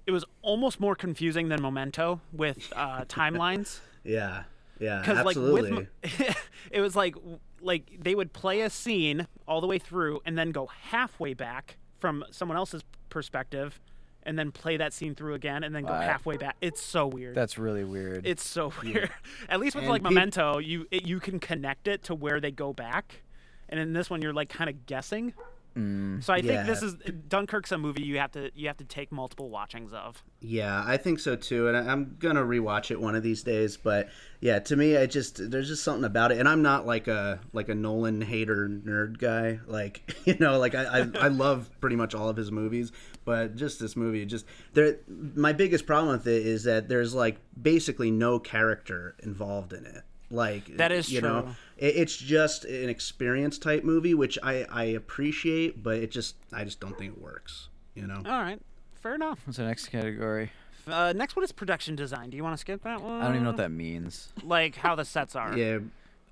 [0.08, 4.44] it was almost more confusing than Memento with uh, timelines yeah,
[4.80, 5.88] yeah, because like with
[6.72, 7.16] it was like
[7.62, 11.78] like they would play a scene all the way through and then go halfway back
[12.00, 13.80] from someone else's perspective
[14.24, 16.02] and then play that scene through again and then go Wow.
[16.02, 16.56] halfway back.
[16.62, 17.36] It's so weird.
[17.36, 18.26] That's really weird.
[18.28, 19.10] it's so weird.
[19.50, 22.40] At least with And like peop- memento you it, you can connect it to where
[22.40, 23.22] they go back.
[23.70, 25.34] And in this one you're like kind of guessing
[25.80, 26.24] Mm.
[26.24, 26.96] so i think this is
[27.28, 30.96] dunkirk's a movie you have to you have to take multiple watchings of Yeah, I
[30.98, 33.76] think so too, and I- I'm gonna rewatch it one of these days.
[33.76, 34.08] But
[34.40, 37.40] yeah, to me, I just there's just something about it, and I'm not like a
[37.52, 39.60] like a Nolan hater nerd guy.
[39.68, 42.94] Like you know, like I I, I love pretty much all of his movies,
[43.26, 45.00] but just this movie, just there.
[45.36, 50.04] My biggest problem with it is that there's like basically no character involved in it.
[50.32, 51.56] Like That is you know, true.
[51.78, 56.64] it, it's just an experience type movie, which I I appreciate, but it just I
[56.64, 57.70] just don't think it works.
[57.96, 58.18] You know.
[58.26, 58.62] all right
[59.02, 60.52] fair enough What's the next category?
[60.88, 63.32] uh, next one is production design do you want to skip that one I don't
[63.36, 64.28] even know what that means.
[64.44, 65.80] like how the sets are Yeah,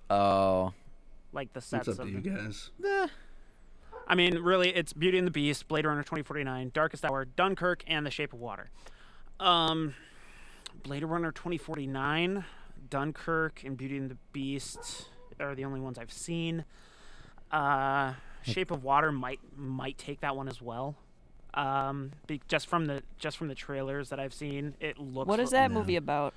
[0.09, 0.73] Oh,
[1.33, 2.69] like the sets it's up of to you guys.
[4.09, 8.05] I mean, really, it's Beauty and the Beast, Blade Runner 2049, Darkest Hour, Dunkirk, and
[8.05, 8.69] The Shape of Water.
[9.39, 9.95] Um,
[10.83, 12.45] Blade Runner 2049,
[12.89, 16.65] Dunkirk, and Beauty and the Beast are the only ones I've seen.
[17.51, 20.95] Uh, Shape of Water might might take that one as well.
[21.53, 25.27] Um, be, just from the just from the trailers that I've seen, it looks.
[25.27, 26.33] What is li- that movie about?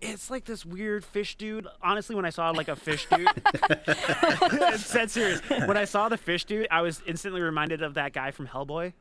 [0.00, 1.66] It's like this weird fish dude.
[1.80, 5.40] Honestly, when I saw like a fish dude, it's dead serious.
[5.48, 8.92] When I saw the fish dude, I was instantly reminded of that guy from Hellboy.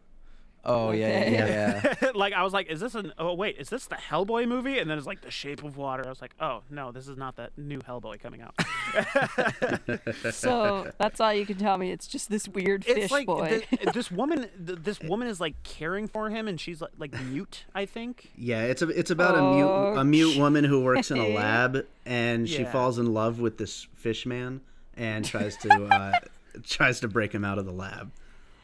[0.65, 1.31] Oh yeah, Okay.
[1.33, 2.11] yeah, yeah.
[2.15, 3.13] like I was like, is this an?
[3.17, 4.79] Oh wait, is this the Hellboy movie?
[4.79, 6.03] And then it's like The Shape of Water.
[6.05, 8.55] I was like, oh no, this is not that new Hellboy coming out.
[10.31, 11.91] So that's all you can tell me.
[11.91, 13.63] It's just this weird it's fish like boy.
[13.71, 14.47] the- this woman.
[14.65, 17.65] th- This woman is like caring for him, and she's like, like mute.
[17.75, 18.31] I think.
[18.35, 21.85] Yeah, it's a, it's about a mute a mute woman who works in a lab
[22.05, 24.61] and she falls in love with this fish man
[24.95, 26.19] and tries to uh,
[26.63, 28.11] tries to break him out of the lab.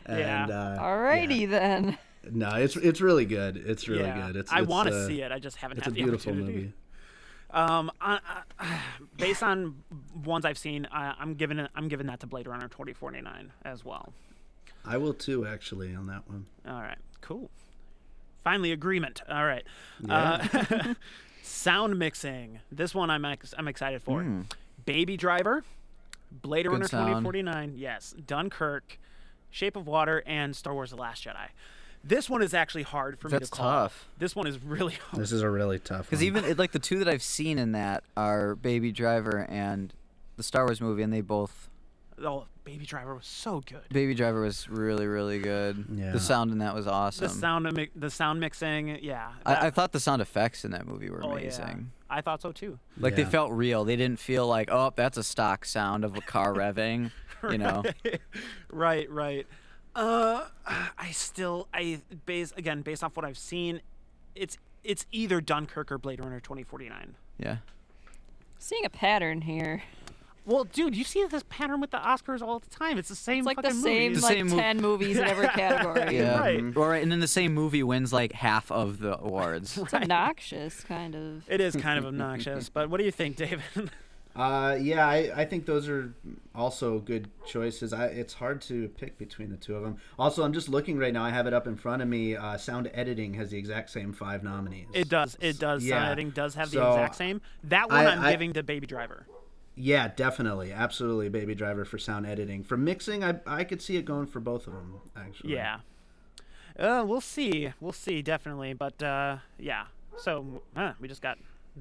[0.07, 0.45] And, Yeah.
[0.47, 1.97] Uh, Alrighty then.
[2.29, 3.57] No, it's it's really good.
[3.57, 4.27] It's really yeah.
[4.27, 4.35] good.
[4.37, 5.31] It's I want to uh, see it.
[5.31, 6.57] I just haven't It's a had the beautiful opportunity.
[6.57, 6.73] movie.
[7.51, 8.19] Um, I,
[8.59, 8.79] I,
[9.17, 9.75] based on
[10.25, 11.71] ones I've seen, I, I'm giving it.
[11.75, 14.11] I'm giving that to Blade Runner 2049 as well.
[14.83, 16.45] I will too, actually, on that one.
[16.67, 17.49] All right, cool.
[18.43, 19.21] Finally, agreement.
[19.29, 19.63] All right.
[20.09, 20.93] Uh,
[21.43, 22.59] sound mixing.
[22.71, 24.25] This one I'm ex- I'm excited for.
[24.85, 25.63] Baby Driver,
[26.31, 27.07] Blade Good Runner sound.
[27.07, 27.73] 2049.
[27.77, 28.99] Yes, Dunkirk,
[29.49, 31.47] Shape of Water, and Star Wars: The Last Jedi.
[32.03, 33.65] This one is actually hard for me That's to call.
[33.65, 34.07] tough.
[34.17, 35.21] This one is really hard.
[35.21, 35.97] This is a really tough.
[35.99, 36.03] One.
[36.09, 39.93] Because even like the two that I've seen in that are Baby Driver and
[40.37, 41.69] the Star Wars movie, and they both
[42.23, 43.87] Oh, Baby Driver was so good.
[43.89, 45.85] Baby Driver was really, really good.
[45.93, 46.11] Yeah.
[46.11, 47.27] The sound in that was awesome.
[47.27, 49.31] The sound, mi- the sound mixing, yeah.
[49.45, 51.91] I, I thought the sound effects in that movie were oh, amazing.
[52.09, 52.17] Yeah.
[52.17, 52.79] I thought so too.
[52.97, 53.83] Like they felt real.
[53.83, 57.11] They didn't feel like, oh, that's a stock sound of a car revving.
[57.49, 57.83] You know.
[58.71, 59.45] right, right.
[59.95, 60.45] Uh,
[60.97, 63.81] I still, I base again based off what I've seen,
[64.35, 67.15] it's it's either Dunkirk or Blade Runner 2049.
[67.37, 67.57] Yeah.
[68.59, 69.83] Seeing a pattern here.
[70.47, 72.97] Well, dude, you see this pattern with the Oscars all the time.
[72.97, 74.21] It's the same It's like the same movies.
[74.21, 76.15] The like same mov- ten movies in every category.
[76.17, 76.39] Yeah.
[76.39, 76.77] Right.
[76.77, 79.77] All right, and then the same movie wins like half of the awards.
[79.77, 81.43] It's obnoxious, kind of.
[81.49, 83.61] It is kind of obnoxious, but what do you think, David?
[84.35, 86.13] Uh, yeah, I, I think those are
[86.53, 87.91] also good choices.
[87.91, 89.97] I, it's hard to pick between the two of them.
[90.19, 91.23] Also, I'm just looking right now.
[91.23, 92.35] I have it up in front of me.
[92.35, 94.89] Uh, sound editing has the exact same five nominees.
[94.93, 95.37] It does.
[95.39, 95.83] It does.
[95.83, 95.95] Yeah.
[95.95, 97.41] Sound editing does have the exact same.
[97.63, 99.25] That one I- I, am I- giving to Baby Driver.
[99.79, 101.29] Yeah, definitely, absolutely.
[101.29, 102.63] Baby Driver for sound editing.
[102.63, 104.95] For mixing, I I could see it going for both of them.
[105.15, 105.53] Actually.
[105.53, 105.79] Yeah.
[106.79, 107.73] Uh, we'll see.
[107.79, 108.73] We'll see, definitely.
[108.73, 109.85] But uh, yeah.
[110.17, 111.37] So uh, we just got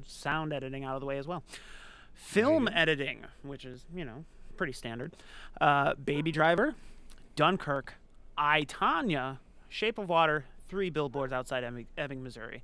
[0.07, 1.43] sound editing out of the way as well.
[2.15, 4.25] Film editing, which is you know
[4.59, 5.13] pretty standard.
[5.59, 6.75] Uh, Baby Driver,
[7.35, 7.95] Dunkirk,
[8.37, 9.39] I Tonya,
[9.71, 12.63] Shape of Water, Three Billboards Outside Ebbing, Ebbing Missouri.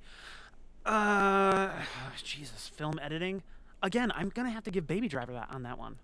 [0.85, 1.71] Uh,
[2.23, 3.41] Jesus, film editing.
[3.83, 5.97] Again, I'm gonna have to give Baby Driver that on that one.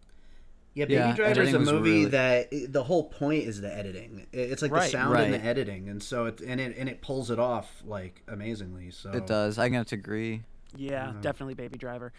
[0.75, 4.27] Yeah, Baby Yeah, Driver is a movie really- that the whole point is the editing.
[4.31, 7.01] It's like the Right, sound and the editing, and so it and it and it
[7.01, 8.91] pulls it off like amazingly.
[8.91, 9.57] So It does.
[9.57, 10.43] I'm gonna have to agree.
[10.75, 12.13] Yeah, definitely Baby Driver.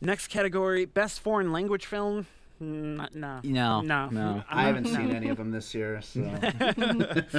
[0.00, 2.26] Next category: Best Foreign Language Film.
[2.60, 4.42] N- no, No, no, no.
[4.50, 6.00] I haven't seen any of them this year.
[6.02, 6.20] So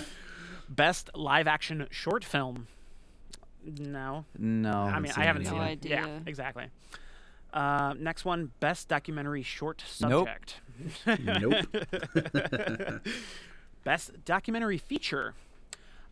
[0.69, 2.67] Best Live Action Short Film.
[3.65, 4.71] No, No.
[4.71, 5.81] I mean I haven't seen of it.
[5.81, 5.91] them.
[5.91, 6.21] Yeah, idea.
[6.25, 6.65] exactly.
[7.53, 10.27] Uh, next one: Best Documentary Short Nope.
[10.27, 10.61] Subject.
[11.41, 13.01] nope.
[13.83, 15.33] Best Documentary Feature: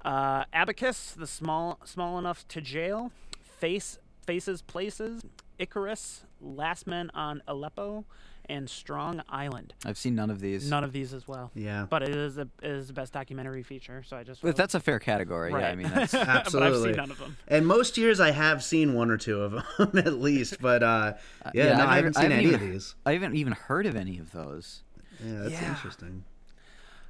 [0.04, 3.12] uh, Abacus, The Small Small Enough to Jail,
[3.44, 5.24] Face Faces Places,
[5.60, 8.06] Icarus, Last Men on Aleppo,
[8.50, 9.74] and Strong Island.
[9.86, 10.70] I've seen none of these.
[10.70, 11.52] None of these as well.
[11.56, 11.86] Yeah.
[11.90, 14.76] But it is a it is the best documentary feature, so I just But that's
[14.76, 15.52] a fair category.
[15.52, 17.38] Yeah, I mean that's but I've seen none of them.
[17.48, 21.14] And most years I have seen one or two of them at least, but uh,
[21.54, 22.96] yeah, yeah, no, I've I never- haven't I seen haven't any even- of these.
[23.06, 24.84] I haven't even heard of any of those.
[25.24, 25.70] Yeah, that's Yeah.
[25.70, 26.24] interesting.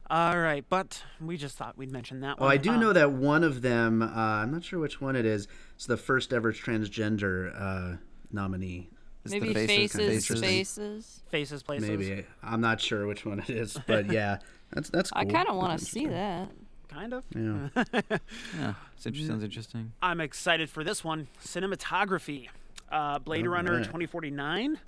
[0.10, 2.52] All right, but we just thought we'd mention that Oh, one.
[2.54, 4.02] I do Uh, know that one of them.
[4.02, 5.50] Uh, I'm not sure which one it is.
[5.76, 7.98] It's the first ever transgender uh,
[8.32, 8.90] nominee.
[9.34, 10.42] It's the Maybe faces, faces, faces.
[10.42, 11.24] faces.
[11.30, 11.90] Faces Places.
[11.90, 14.38] Maybe I'm not sure which one it is, but yeah,
[14.72, 15.12] that's that's.
[15.12, 15.22] Cool.
[15.22, 16.50] I kind of want to see that.
[16.88, 17.24] Kind of.
[17.36, 17.70] Yeah.
[18.58, 19.28] Yeah, it's interesting.
[19.28, 19.92] Sounds interesting.
[20.02, 21.28] I'm excited for this one.
[21.44, 22.48] Cinematography.
[22.90, 23.86] Uh, Blade Runner Alright.
[23.86, 24.80] 2049,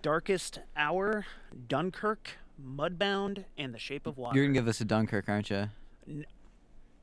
[0.00, 1.26] Darkest Hour,
[1.68, 2.30] Dunkirk,
[2.64, 4.34] Mudbound, and The Shape of Water.
[4.36, 5.68] You're gonna give this a Dunkirk, aren't you?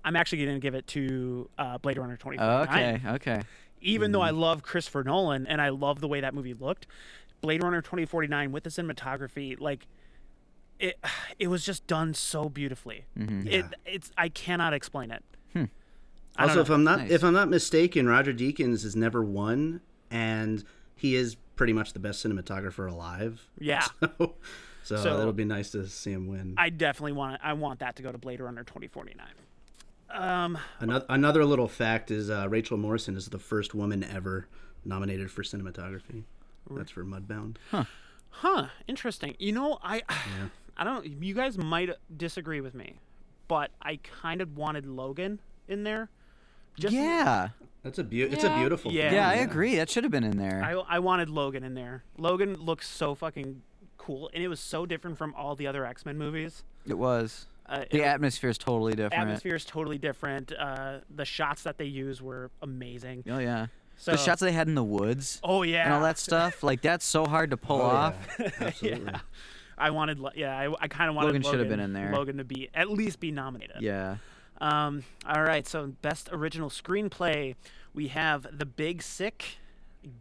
[0.03, 2.95] I'm actually going to give it to uh, Blade Runner Oh, 2049.
[2.95, 3.41] okay, okay.
[3.81, 6.87] Even though I love Christopher Nolan and I love the way that movie looked,
[7.41, 9.87] Blade Runner 2049 with the cinematography, like
[10.79, 10.97] it,
[11.39, 13.05] it was just done so beautifully.
[13.17, 13.47] Mm-hmm.
[13.47, 15.23] It, it's I cannot explain it.
[15.53, 15.65] Hmm.
[16.35, 16.69] I don't Also, if.
[16.69, 17.11] I'm not Nice.
[17.11, 20.63] if I'm not mistaken, Roger Deakins has never won, and
[20.95, 23.49] he is pretty much the best cinematographer alive.
[23.59, 23.85] Yeah.
[24.81, 26.55] So, so, So- it'll be nice to see him win.
[26.57, 29.23] I definitely want I want that to go to Blade Runner 2049.
[30.11, 34.47] Um, Another, another little fact is uh, Rachel Morrison is the first woman ever
[34.85, 36.23] nominated for cinematography.
[36.71, 37.57] That's for Mudbound.
[37.71, 37.85] huh,
[38.29, 38.67] Huh.
[38.87, 39.35] interesting.
[39.39, 40.01] You know, I
[40.77, 42.95] I don't you guys might disagree with me,
[43.47, 46.09] but I kind of wanted Logan in there.
[46.79, 47.49] Just yeah,
[47.83, 48.91] That's a beau- It's a beautiful.
[48.91, 49.01] Yeah.
[49.09, 49.75] film, yeah, I agree.
[49.75, 50.63] That should have been in there.
[50.63, 52.03] I, I wanted Logan in there.
[52.17, 53.61] Logan looks so fucking
[53.97, 56.63] cool, and it was so different from all the other X Men movies.
[56.87, 57.47] it was.
[57.69, 59.11] Uh, The it- atmosphere is totally different.
[59.11, 60.51] The atmosphere is totally different.
[60.51, 63.23] Uh, the shots that they use were amazing.
[63.29, 63.67] Oh yeah.
[63.97, 66.81] So, the shots they had in the woods Oh yeah, and all that stuff, like
[66.81, 68.15] that's so hard to pull Oh, off.
[68.39, 68.49] yeah.
[68.61, 69.11] Absolutely.
[69.11, 69.19] yeah.
[69.77, 72.11] I wanted, yeah, I, I kind of wanted Logan Logan, should have been in there.
[72.13, 73.81] Logan to be at least be nominated.
[73.81, 74.17] Yeah.
[74.61, 75.03] Um.
[75.25, 75.65] All right.
[75.67, 77.55] So best original screenplay,
[77.93, 79.57] we have The Big Sick,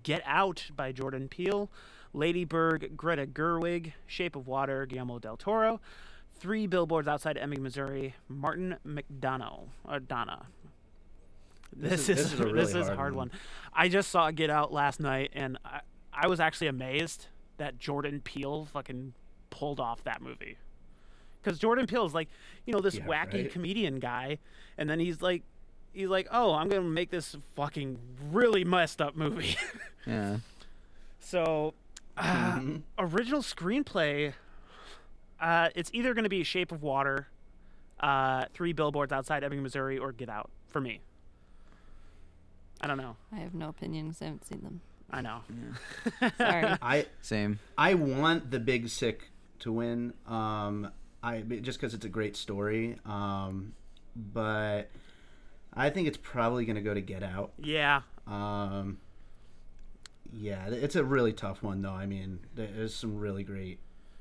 [0.02, 1.68] Get Out by Jordan Peele,
[2.12, 5.80] Lady Bird, Greta Gerwig, Shape of Water, Guillermo del Toro,
[6.40, 10.46] Three Billboards Outside Ebbing, Missouri, Martin McDonagh, or Donna.
[11.76, 13.28] This, This is- is, this is a really this is hard hard one.
[13.30, 13.38] one.
[13.74, 15.80] I just saw Get Out last night, and I,
[16.12, 17.26] I was actually amazed
[17.58, 19.14] that Jordan Peele fucking
[19.50, 20.56] pulled off that movie.
[21.42, 22.28] Because Jordan Peele is like,
[22.66, 23.52] you know, this Yeah, wacky right.
[23.52, 24.38] comedian guy,
[24.76, 25.42] and then he's like,
[25.92, 27.98] he's like, oh, I'm gonna make this fucking
[28.30, 29.56] really messed up movie.
[30.06, 30.38] Yeah.
[31.20, 31.74] so,
[32.16, 32.22] uh,
[32.58, 32.76] Mm-hmm.
[32.98, 34.32] original screenplay.
[35.40, 37.28] Uh, it's either going to be Shape of Water,
[38.00, 41.00] uh, Three Billboards Outside Ebbing, Missouri, or Get Out for me.
[42.80, 43.16] I don't know.
[43.32, 44.18] I have no opinions.
[44.20, 44.80] I haven't seen them.
[45.10, 45.40] I know.
[46.38, 46.76] Sorry.
[46.82, 47.58] I Same.
[47.76, 49.30] I want the Big Sick
[49.60, 50.12] to win.
[50.26, 50.90] Um,
[51.22, 52.98] I just because it's a great story.
[53.04, 53.74] Um,
[54.14, 54.90] but
[55.74, 57.52] I think it's probably going to go to Get Out.
[57.58, 58.02] Yeah.
[58.26, 58.98] Um,
[60.32, 61.90] yeah, it's a really tough one though.
[61.90, 63.78] I mean, there's some really great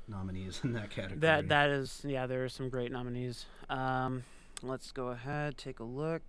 [0.08, 1.20] nominees in that category.
[1.20, 2.26] That that is yeah.
[2.26, 3.46] There are some great nominees.
[3.68, 4.24] Um,
[4.62, 6.22] let's go ahead take a look.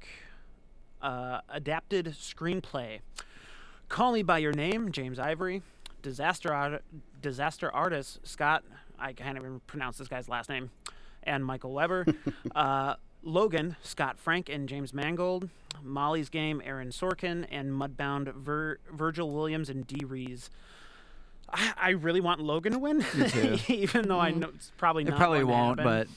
[1.01, 2.99] Uh, adapted screenplay.
[3.87, 5.61] Call Me by Your Name, James Ivory.
[6.01, 6.83] Disaster art,
[7.21, 8.63] disaster artist Scott.
[8.99, 10.69] I can't even pronounce this guy's last name.
[11.23, 12.05] And Michael Weber.
[12.55, 15.49] uh, Logan, Scott Frank and James Mangold.
[15.83, 20.49] Molly's Game, Aaron Sorkin, and Mudbound, Vir- Virgil Williams and Dee Rees.
[21.53, 23.05] I, I really want Logan to win,
[23.67, 26.07] even though I know it's probably It probably going won't, happen.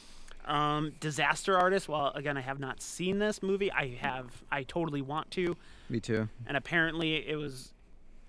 [0.44, 1.88] but Um, Disaster Artist.
[1.88, 3.70] Well, again, I have not seen this movie.
[3.72, 4.42] I have.
[4.50, 5.56] I totally want to.
[5.88, 6.28] me too.
[6.46, 7.72] And apparently, it was,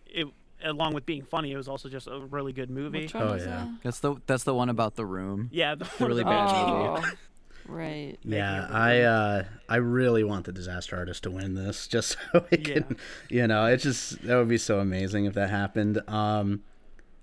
[0.05, 0.27] it
[0.63, 3.01] along with being funny, it was also just a really good movie.
[3.01, 3.67] Which one Oh, was yeah.
[3.83, 5.49] That's the that's the one about the room.
[5.51, 7.07] Yeah, the, The really one bad about- movie.
[7.07, 7.17] Oh,
[7.73, 8.17] right.
[8.23, 12.67] Yeah, I uh, I really want the disaster artist to win this, just so it
[12.67, 12.73] Yeah.
[12.81, 12.97] can,
[13.29, 15.99] you know, it's just that would be so amazing if that happened.
[16.07, 16.61] Um,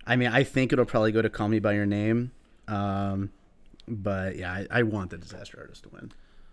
[0.06, 2.32] I mean, I think it'll probably go to Call Me by Your Name,
[2.68, 3.30] um,
[3.86, 6.12] but yeah, I, I want the disaster artist to win.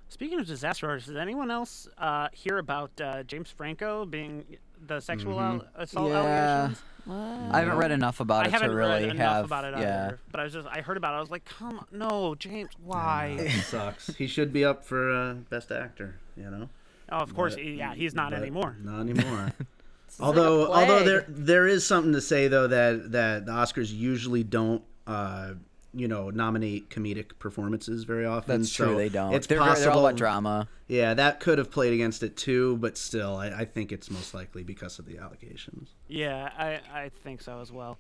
[0.10, 5.00] Speaking of disaster artists, did anyone else uh, hear about uh, James Franco being the
[5.02, 6.18] sexual al- assault Yeah.
[6.20, 6.84] allegations?
[7.06, 7.16] What?
[7.56, 9.45] I haven't read enough about I it haven't to really read enough have.
[9.45, 10.12] about it yeah.
[10.30, 11.18] but I was just I heard about it.
[11.18, 13.36] I was like, come on, no, James, why?
[13.39, 14.08] It sucks.
[14.16, 16.20] he should be up for uh, best actor.
[16.36, 16.70] You know.
[17.12, 18.76] oh, of course, But- yeah, he's not anymore.
[18.84, 19.54] Not anymore.
[20.20, 23.51] It's like a although although there there is something to say though that that the
[23.51, 25.53] Oscars usually don't uh
[25.93, 28.59] you know nominate comedic performances very often.
[28.61, 28.95] That's true.
[28.95, 29.34] they don't.
[29.34, 29.76] It's they're, possible.
[29.76, 30.68] very- they're all about drama.
[30.88, 34.34] Yeah, that could have played against it too, but still, I, I think it's most
[34.34, 35.89] likely because of the allegations.
[36.07, 37.97] Yeah, I, I think so as well.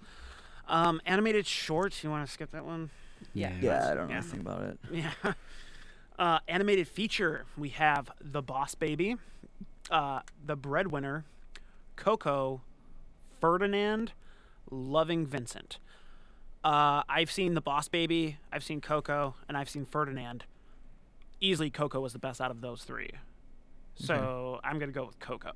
[0.69, 2.03] Um, animated shorts.
[2.03, 2.89] You want to skip that one?
[3.33, 3.51] Yeah.
[3.61, 4.17] Yeah, I don't know Yeah.
[4.19, 4.79] anything about it.
[4.91, 5.33] Yeah.
[6.19, 7.45] Uh, animated feature.
[7.57, 9.17] We have The Boss Baby,
[9.91, 11.25] uh, The Breadwinner,
[11.97, 12.61] Coco,
[13.41, 14.13] Ferdinand,
[14.71, 15.79] Loving Vincent.
[16.63, 20.45] Uh, I've seen The Boss Baby, I've seen Coco, and I've seen Ferdinand.
[21.41, 23.11] Easily, Coco was the best out of those three.
[23.95, 25.51] So I'm gonna go with Coco.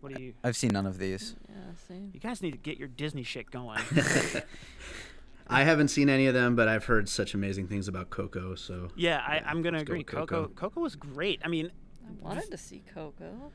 [0.00, 0.34] What do you?
[0.42, 1.36] I've seen none of these.
[1.48, 1.54] Yeah,
[1.88, 2.10] same.
[2.12, 3.78] You guys need to get your Disney shit going.
[5.48, 8.54] I haven't seen any of them, but I've heard such amazing things about Coco.
[8.54, 10.04] So Yeah, I, Yeah, I'm gonna let's go agree.
[10.04, 10.26] Coco.
[10.26, 10.54] Coco.
[10.54, 11.40] Coco was great.
[11.44, 11.70] I mean,
[12.06, 13.52] I wanted to see Coco.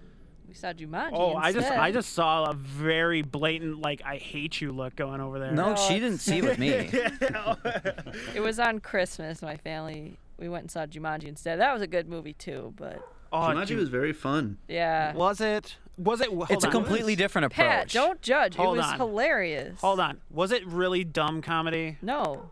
[0.47, 1.09] We saw Jumanji.
[1.13, 5.19] oh, I just I just saw a very blatant like I hate you look going
[5.21, 5.51] over there.
[5.51, 6.69] No, No, she didn't see it with me.
[8.35, 9.41] It was on Christmas.
[9.41, 10.17] My family.
[10.39, 11.59] We went and saw Jumanji instead.
[11.59, 12.73] That was a good movie too.
[12.77, 14.57] But Oh, Jumanji dude, was very fun.
[14.67, 15.13] yeah.
[15.13, 15.75] was it?
[15.97, 16.29] Was it?
[16.29, 16.71] Hold it's a on.
[16.71, 17.67] completely different approach.
[17.67, 18.55] Pat, don't judge.
[18.55, 18.97] Hold it was on.
[18.99, 19.81] hilarious.
[19.81, 20.21] Hold on.
[20.29, 21.97] Was it really dumb comedy?
[22.01, 22.51] No.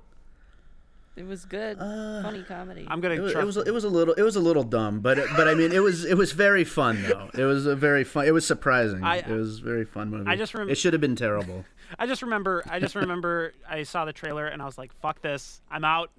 [1.15, 2.85] It was good, funny comedy.
[2.89, 4.99] I'm gonna It was, it was it was a little it was a little dumb,
[4.99, 7.29] but it, but I mean it was it was very fun though.
[7.33, 8.25] It was a very fun.
[8.27, 9.01] It was surprising.
[9.03, 10.29] I- it was a very fun movie.
[10.29, 11.63] I just rem- it should have been terrible.
[11.99, 12.63] I just remember.
[12.69, 13.53] I just remember.
[13.69, 15.61] I saw the trailer and I was like, "Fuck this!
[15.71, 16.11] I'm out.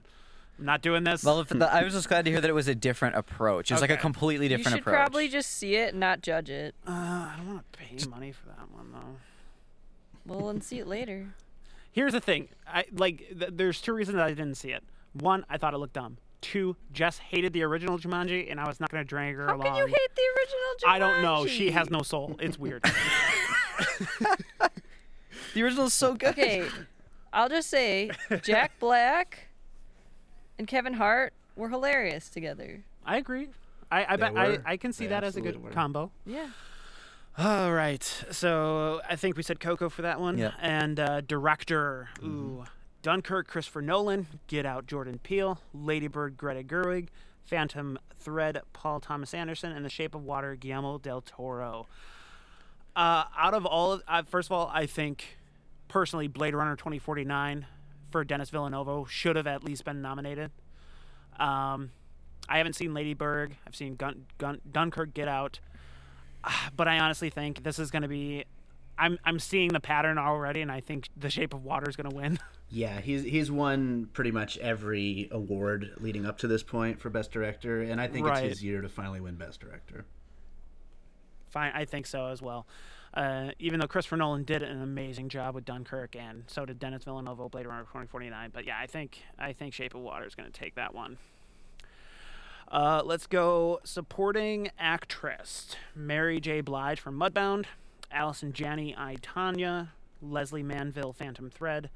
[0.58, 2.54] I'm not doing this." Well, if the, I was just glad to hear that it
[2.54, 3.70] was a different approach.
[3.70, 4.00] It was like a Okay.
[4.00, 4.94] completely you different should approach.
[4.96, 6.74] probably just see it and not judge it.
[6.86, 9.16] uh, I don't want to pay money for that one though.
[10.34, 11.34] Well, and see it later.
[11.96, 12.48] Here's the thing.
[12.68, 13.26] I like.
[13.38, 14.84] Th- there's two reasons I didn't see it.
[15.14, 16.18] One, I thought it looked dumb.
[16.42, 19.66] Two, Jess hated the original Jumanji, and I was not gonna drag her How along.
[19.66, 20.92] can you hate the original Jumanji?
[20.94, 21.46] I don't know.
[21.46, 22.36] She has no soul.
[22.38, 22.82] It's weird.
[25.54, 26.28] the original is so good.
[26.30, 26.66] Okay,
[27.32, 28.10] I'll just say
[28.42, 29.48] Jack Black
[30.58, 32.84] and Kevin Hart were hilarious together.
[33.04, 33.48] I agree.
[33.90, 34.58] I, I They bet I.
[34.66, 35.70] I can see They that as a good were.
[35.70, 36.10] combo.
[36.26, 36.48] Yeah.
[37.38, 38.02] All right.
[38.30, 40.38] So I think we said Coco for that one.
[40.38, 40.52] Yep.
[40.60, 42.26] And uh, director, Mm-hmm.
[42.60, 42.64] ooh,
[43.02, 44.26] Dunkirk, Christopher Nolan.
[44.46, 45.60] Get Out, Jordan Peele.
[45.74, 47.08] Ladybird, Greta Gerwig.
[47.44, 51.86] Phantom Thread, Paul Thomas Anderson, and The Shape of Water, Guillermo del Toro.
[52.96, 55.36] Uh, out of all, of, uh, first of all, I think
[55.86, 57.66] personally, Blade Runner 2049
[58.10, 60.50] for Denis Villeneuve should have at least been nominated.
[61.38, 61.92] Um,
[62.48, 63.54] I haven't seen Lady Bird.
[63.64, 65.60] I've seen Gun, Gun, Dunkirk, Get Out,
[66.76, 68.44] but I honestly think this is going to be.
[68.98, 72.10] I'm I'm seeing the pattern already, and I think The Shape of Water is going
[72.10, 72.38] to win.
[72.68, 77.30] Yeah, he's he's won pretty much every award leading up to this point for best
[77.30, 78.42] director, and I think Right.
[78.44, 80.04] it's his year to finally win best director.
[81.50, 82.66] Fine, I think so as well.
[83.14, 87.04] Uh, even though Christopher Nolan did an amazing job with Dunkirk, and so did Denis
[87.04, 88.50] Villeneuve with Blade Runner 2049.
[88.52, 91.18] But yeah, I think I think Shape of Water is going to take that one.
[92.68, 96.60] Uh, let's go supporting actress Mary J.
[96.60, 97.66] Blige from Mudbound,
[98.10, 99.88] Allison Janney, I Tonya,
[100.20, 101.90] Lesley Manville, Phantom Thread,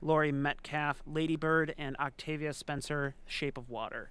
[0.00, 4.10] Laurie Metcalf, Lady Bird, and Octavia Spencer, Shape of Water.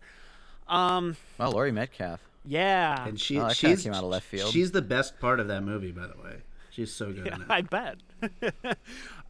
[0.67, 2.19] Um, Wow, Laurie Metcalf.
[2.45, 4.51] yeah, And she Oh, she's came out of left field.
[4.51, 6.37] She's the best part of that movie, by the way.
[6.69, 7.47] She's so good in it.
[7.49, 7.97] I bet.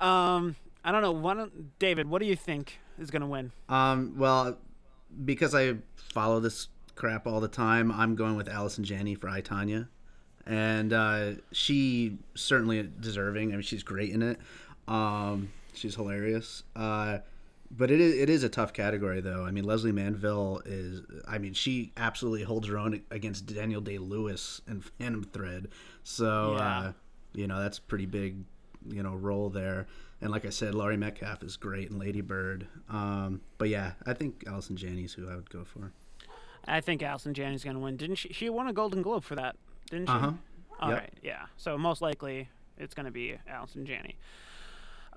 [0.02, 1.12] um, I don't know.
[1.12, 1.46] Why
[1.80, 3.52] David, what do you think is going to win?
[3.70, 4.58] Um, well,
[5.24, 9.42] because I follow this crap all the time, I'm going with Allison Janney for I
[9.42, 9.88] Tonya,
[10.46, 13.50] and uh, she certainly deserving.
[13.50, 14.40] I mean, she's great in it.
[14.88, 16.64] Um, she's hilarious.
[16.76, 17.20] Uh,
[17.72, 19.44] but it is it is a tough category though.
[19.44, 21.02] I mean, Lesley Manville is.
[21.28, 25.70] I mean, she absolutely holds her own against Daniel Day Lewis and Phantom Thread.
[26.04, 26.80] So Yeah.
[26.80, 26.92] uh,
[27.34, 28.38] you know that's pretty big,
[28.88, 29.88] you know, role there.
[30.22, 32.68] And like I said, Laurie Metcalf is great in Lady Bird.
[32.90, 35.92] Um, but yeah, I think Allison Janney's who I would go for.
[36.68, 37.98] I think Allison Janney's going to win.
[37.98, 38.34] Didn't she?
[38.34, 39.56] She won a Golden Globe for that,
[39.92, 40.14] didn't she?
[40.14, 40.32] Uh-huh.
[40.80, 41.00] All Yep.
[41.00, 41.46] right, yeah.
[41.58, 44.18] So most likely it's going to be Allison Janney.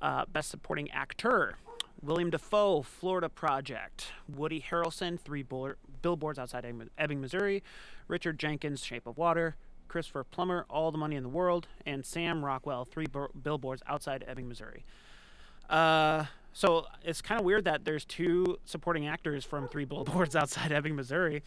[0.03, 1.57] Uh, best supporting actor:
[2.03, 5.45] William Dafoe, Florida Project; Woody Harrelson, Three
[6.03, 7.63] Billboards Outside Ebbing- Ebbing, Missouri;
[8.09, 9.57] Richard Jenkins, Shape of Water;
[9.89, 13.07] Christopher Plummer, All the Money in the World; and Sam Rockwell, Three
[13.43, 14.85] Billboards Outside Ebbing, Missouri.
[15.69, 20.73] Uh, so it's kind of weird that there's two supporting actors from Three Billboards Outside
[20.73, 21.43] Ebbing, Missouri.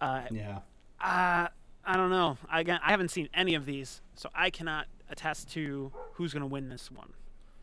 [0.00, 0.58] Uh, Yeah.
[1.00, 1.48] uh,
[1.84, 2.36] I don't know.
[2.50, 6.46] I, I haven't seen any of these, so I cannot attest to who's going to
[6.46, 7.12] win this one.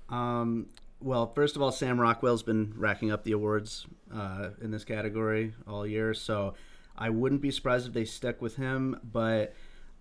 [0.09, 0.67] Um,
[0.99, 5.53] well, first of all, Sam Rockwell's been racking up the awards uh, in this category
[5.67, 6.55] all year, so
[6.97, 8.99] I wouldn't be surprised if they stuck with him.
[9.03, 9.53] But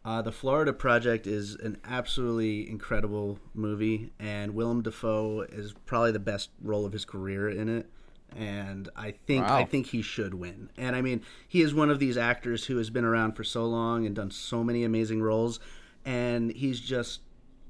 [0.04, 6.18] uh, the Florida Project is an absolutely incredible movie, and Willem Dafoe is probably the
[6.18, 7.88] best role of his career in it.
[8.36, 10.68] And I think I think he should win.
[10.76, 13.64] And I mean, he is one of these actors who has been around for so
[13.64, 15.60] long and done so many amazing roles,
[16.04, 17.20] and he's just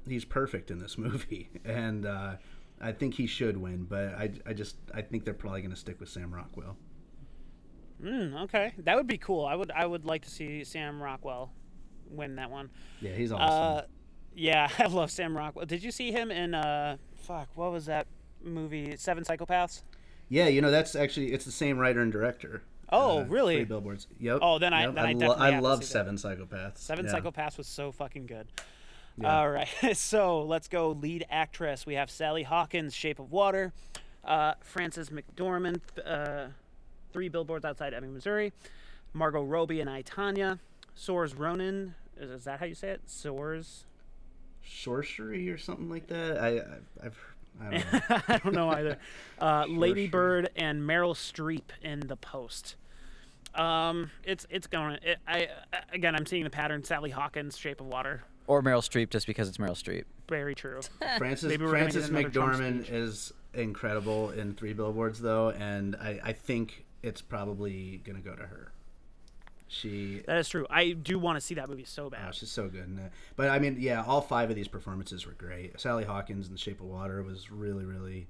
[0.07, 2.35] he's perfect in this movie, and uh,
[2.81, 3.85] I think he should win.
[3.85, 6.75] But I, I just I think they're probably going to stick with Sam Rockwell.
[8.03, 9.45] Mm, okay, that would be cool.
[9.45, 11.51] I would I would like to see Sam Rockwell
[12.09, 12.69] win that one.
[13.01, 13.85] Yeah, he's Uh, awesome.
[14.35, 15.65] yeah, I love Sam Rockwell.
[15.65, 18.07] Did you see him in uh fuck, what was that
[18.43, 18.95] movie?
[18.97, 19.81] Seven Psychopaths?
[20.29, 22.63] yeah, you know that's actually it's the same writer and director.
[22.91, 23.55] Oh, uh, really?
[23.55, 24.07] Three billboards.
[24.19, 24.39] Yep.
[24.41, 24.95] Oh, then I- yep.
[24.95, 26.05] then I lo- I love see that.
[26.05, 26.77] Seven Psychopaths.
[26.77, 27.13] Seven yeah.
[27.13, 28.47] Psychopaths was so fucking good.
[29.17, 29.39] Yeah.
[29.39, 31.85] All right, so let's go lead actress.
[31.85, 33.71] We have Sally Hawkins, Shape of Water,
[34.25, 36.47] uh, Frances McDormand, uh,
[37.13, 38.51] Three Billboards Outside Ebbing, Missouri,
[39.13, 40.59] Margot Robbie and I Tonya,
[40.95, 41.93] Soars Ronan.
[42.17, 43.01] Is, is that how you say it?
[43.05, 43.85] Soars.
[44.67, 46.39] Sorcery or something like that.
[46.39, 47.99] I, I I've I don't know.
[48.27, 48.97] I don't know either.
[49.39, 50.07] Uh, Lady.
[50.07, 52.75] Bird and Meryl Streep in The Post.
[53.53, 54.97] Um, it's it's going.
[55.03, 55.49] It, I
[55.93, 56.83] again, I'm seeing the pattern.
[56.83, 58.23] Sally Hawkins, Shape of Water.
[58.47, 60.03] Or Meryl Streep, just because it's Meryl Streep.
[60.27, 60.81] Very true.
[61.17, 66.19] Frances Maybe we're gonna get Frances McDormand is incredible in Three Billboards though, and I,
[66.23, 68.71] I think it's probably gonna go to her.
[69.67, 70.67] She That is true.
[70.69, 72.35] I do want to see that movie so Oh, bad.
[72.35, 73.11] she's so good in it.
[73.35, 75.79] But I mean, yeah, all five of these performances were great.
[75.79, 78.27] Sally Hawkins in The Shape of Water was really, really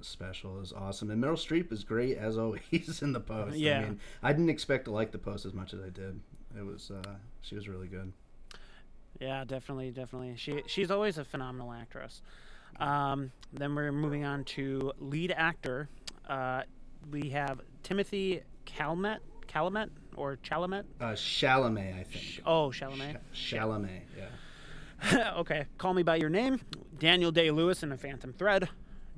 [0.00, 0.56] special.
[0.56, 1.10] It was awesome.
[1.10, 2.62] And Meryl Streep is great as always
[3.02, 3.56] in The Post.
[3.56, 3.78] Yeah.
[3.78, 6.20] I mean, I didn't expect to like The Post as much as I did.
[6.56, 8.12] It was, uh, she was really good.
[9.20, 10.34] Yeah, definitely, definitely.
[10.36, 12.22] She she's always a phenomenal actress.
[12.78, 15.88] Um, then we're moving on to lead actor.
[16.28, 16.62] Uh,
[17.10, 20.84] we have Timothy Calmet, Calamet or Chalamet.
[21.00, 22.42] Uh, Chalamet, I think.
[22.46, 23.18] Oh, Chalamet.
[23.34, 25.32] Chalamet, yeah.
[25.38, 26.60] okay, Call Me by Your Name.
[26.98, 28.68] Daniel Day Lewis in A Phantom Thread.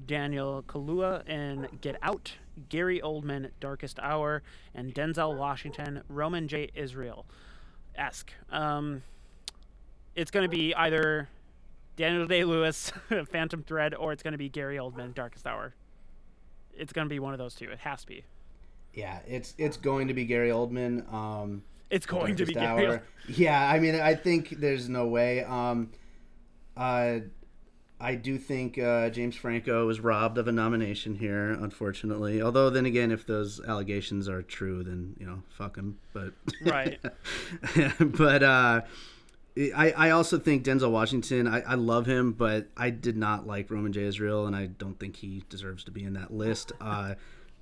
[0.06, 2.36] Daniel Kaluuya in Get Out.
[2.68, 4.42] Gary Oldman, Darkest Hour,
[4.74, 6.70] and Denzel Washington, Roman J.
[6.74, 7.24] Israel.
[7.94, 8.32] Esque.
[8.50, 9.02] Um,
[10.14, 11.28] it's going to be either
[11.96, 12.92] Daniel Day Lewis,
[13.30, 15.74] Phantom Thread, or it's going to be Gary Oldman, Darkest Hour.
[16.76, 17.70] It's going to be one of those two.
[17.70, 18.24] It has to be.
[18.94, 21.10] Yeah, it's it's going to be Gary Oldman.
[21.12, 22.86] Um, It's going to be Gary.
[22.86, 23.02] Oldman.
[23.28, 25.44] Yeah, I mean, I think there's no way.
[25.44, 25.90] Um,
[26.76, 27.20] uh,
[28.02, 32.40] I do think uh, James Franco was robbed of a nomination here, unfortunately.
[32.40, 35.98] Although, then again, if those allegations are true, then you know, fuck him.
[36.12, 36.32] But
[36.64, 36.98] Right.
[38.00, 38.80] but uh,
[39.76, 41.46] I I also think Denzel Washington.
[41.46, 44.04] I, I love him, but I did not like Roman J.
[44.04, 46.72] Israel, and I don't think he deserves to be in that list.
[46.80, 47.14] Uh,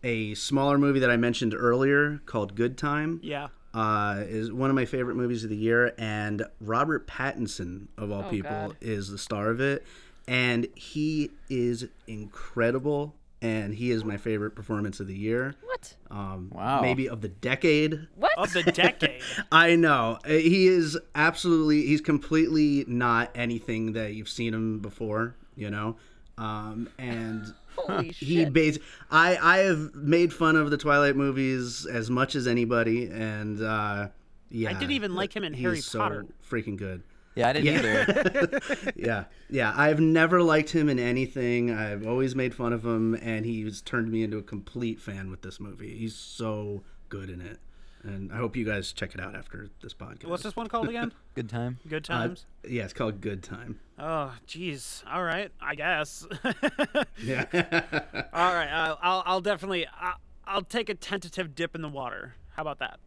[0.03, 3.49] a smaller movie that I mentioned earlier called Good Time Yeah.
[3.74, 8.24] uh, is one of my favorite movies of the year, and Robert Pattinson of all
[8.26, 8.76] Oh, people God.
[8.80, 9.84] is the star of it,
[10.26, 15.55] and he is incredible, and he is my favorite performance of the year.
[15.62, 15.94] What?
[16.11, 16.80] Um, Wow.
[16.82, 18.07] maybe of the decade.
[18.14, 18.28] What?
[18.38, 19.20] Of the decade.
[19.51, 21.86] I know Uh, he is absolutely.
[21.86, 25.34] He's completely not anything that you've seen him before.
[25.57, 25.96] You know,
[26.36, 27.53] um, and
[27.87, 28.53] Holy he shit.
[28.53, 28.79] bas-
[29.11, 34.09] I I have made fun of the Twilight movies as much as anybody, and uh,
[34.51, 36.26] yeah, I didn't even like him in he's Harry so Potter.
[36.49, 37.03] Freaking good.
[37.35, 38.61] Yeah, I didn't either.
[38.97, 39.72] Yeah, yeah.
[39.76, 41.70] I've never liked him in anything.
[41.70, 45.43] I've always made fun of him, and he's turned me into a complete fan with
[45.43, 45.97] this movie.
[45.97, 47.61] He's so good in it,
[48.05, 50.26] and I hope you guys check it out after this podcast.
[50.26, 51.12] What's this one called again?
[51.34, 51.78] Good time.
[51.88, 52.46] Good Uh, times.
[52.68, 53.80] yeah, it's called Good Time.
[53.99, 55.03] Oh, jeez.
[55.11, 56.26] All right, I guess.
[57.22, 57.44] Yeah.
[58.32, 60.14] All right, uh, I'll I'll definitely I'll,
[60.46, 62.34] I'll take a tentative dip in the water.
[62.51, 63.01] How about that?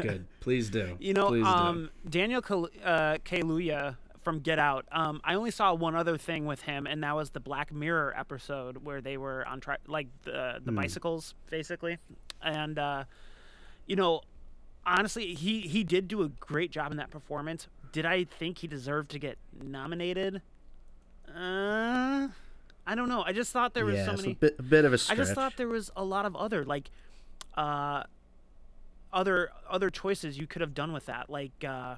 [0.00, 0.26] good.
[0.40, 0.96] Please do.
[1.00, 4.86] You know, Please um, Daniel Kal- uh, Kaluuya from Get Out.
[4.90, 8.14] Um, I only saw one other thing with him, and that was the Black Mirror
[8.16, 11.98] episode where they were on tri- like the the bicycles, basically.
[12.42, 13.04] And uh,
[13.86, 14.22] you know,
[14.86, 17.68] honestly, he he did do a great job in that performance.
[17.92, 20.42] Did I think he deserved to get nominated?
[21.28, 22.28] Uh,
[22.86, 23.22] I don't know.
[23.24, 24.32] I just thought there was yeah, so many.
[24.32, 25.18] a bit, a bit of a I stretch.
[25.18, 26.90] I just thought there was a lot of other like
[27.56, 28.02] uh
[29.12, 31.30] other other choices you could have done with that.
[31.30, 31.96] Like uh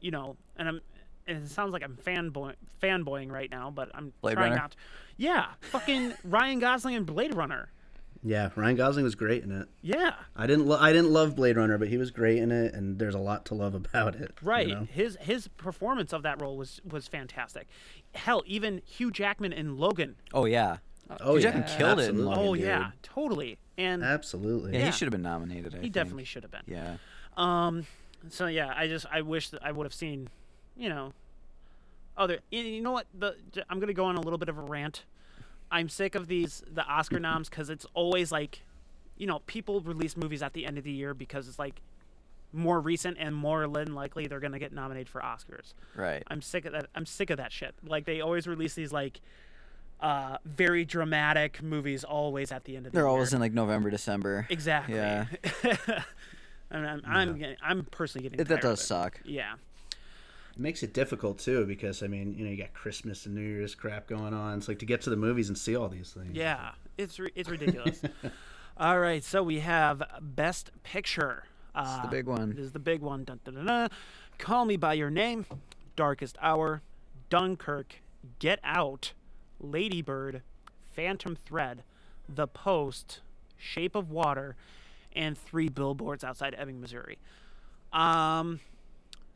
[0.00, 0.80] you know, and I'm
[1.26, 4.62] and it sounds like I'm fanboy fanboying right now, but I'm Blade trying Runner?
[4.62, 4.76] not to.
[5.16, 7.70] Yeah, fucking Ryan Gosling and Blade Runner.
[8.22, 9.68] Yeah, Ryan Gosling was great in it.
[9.80, 10.14] Yeah.
[10.36, 10.66] I didn't.
[10.66, 13.18] Lo- I didn't love Blade Runner, but he was great in it, and there's a
[13.20, 14.32] lot to love about it.
[14.42, 14.68] you Right.
[14.68, 14.88] know?
[14.90, 17.68] His his performance of that role was was fantastic.
[18.14, 20.16] Hell, even Hugh Jackman in Logan.
[20.34, 20.78] Oh yeah.
[21.20, 22.24] Oh Hugh yeah, Jackman killed it in.
[22.24, 22.42] Logan.
[22.48, 22.64] oh dude.
[22.64, 23.58] yeah, totally.
[23.78, 24.72] And Absolutely.
[24.72, 24.86] Yeah, Yeah.
[24.86, 25.72] he should have been nominated.
[25.74, 25.94] I he think.
[25.94, 26.62] definitely should have been.
[26.66, 26.96] Yeah.
[27.36, 27.86] Um,
[28.28, 30.28] so yeah, I just I wish that I would have seen,
[30.76, 31.12] you know,
[32.16, 32.40] other.
[32.50, 33.06] You you know what?
[33.16, 33.36] The
[33.70, 35.04] I'm gonna go on a little bit of a rant.
[35.70, 38.62] I'm sick of these the Oscar noms because it's always like,
[39.16, 41.80] you know, people release movies at the end of the year because it's like
[42.52, 45.74] more recent and more than likely they're gonna get nominated for Oscars.
[45.94, 46.22] Right.
[46.28, 46.86] I'm sick of that.
[46.94, 47.74] I'm sick of that shit.
[47.86, 49.20] Like they always release these like.
[50.00, 53.02] Uh, very dramatic movies always at the end of the year.
[53.02, 53.12] They're year.
[53.12, 54.46] always in like November, December.
[54.48, 54.94] exactly.
[54.94, 55.24] Yeah.
[56.70, 58.84] I'm, I'm, I'm, getting, I'm personally getting It, that does it.
[58.84, 59.20] suck.
[59.24, 59.54] Yeah.
[60.58, 63.42] It makes it difficult too because I mean, you know, you got Christmas and New
[63.42, 64.58] Year's crap going on.
[64.58, 66.34] It's like to get to the movies and see all these things.
[66.34, 68.02] Yeah, it's ri- it's ridiculous.
[68.76, 71.44] All right, so we have Best Picture.
[71.74, 72.50] Uh, the big one.
[72.50, 73.24] This is the big one.
[73.24, 73.90] Dun, dun, dun, dun.
[74.38, 75.46] Call Me by Your Name,
[75.96, 76.82] Darkest Hour,
[77.28, 77.96] Dunkirk,
[78.38, 79.14] Get Out,
[79.60, 80.42] Lady Bird,
[80.94, 81.82] Phantom Thread,
[82.28, 83.20] The Post,
[83.56, 84.54] Shape of Water,
[85.12, 87.18] and Three Billboards Outside Ebbing, Missouri.
[87.92, 88.60] Um,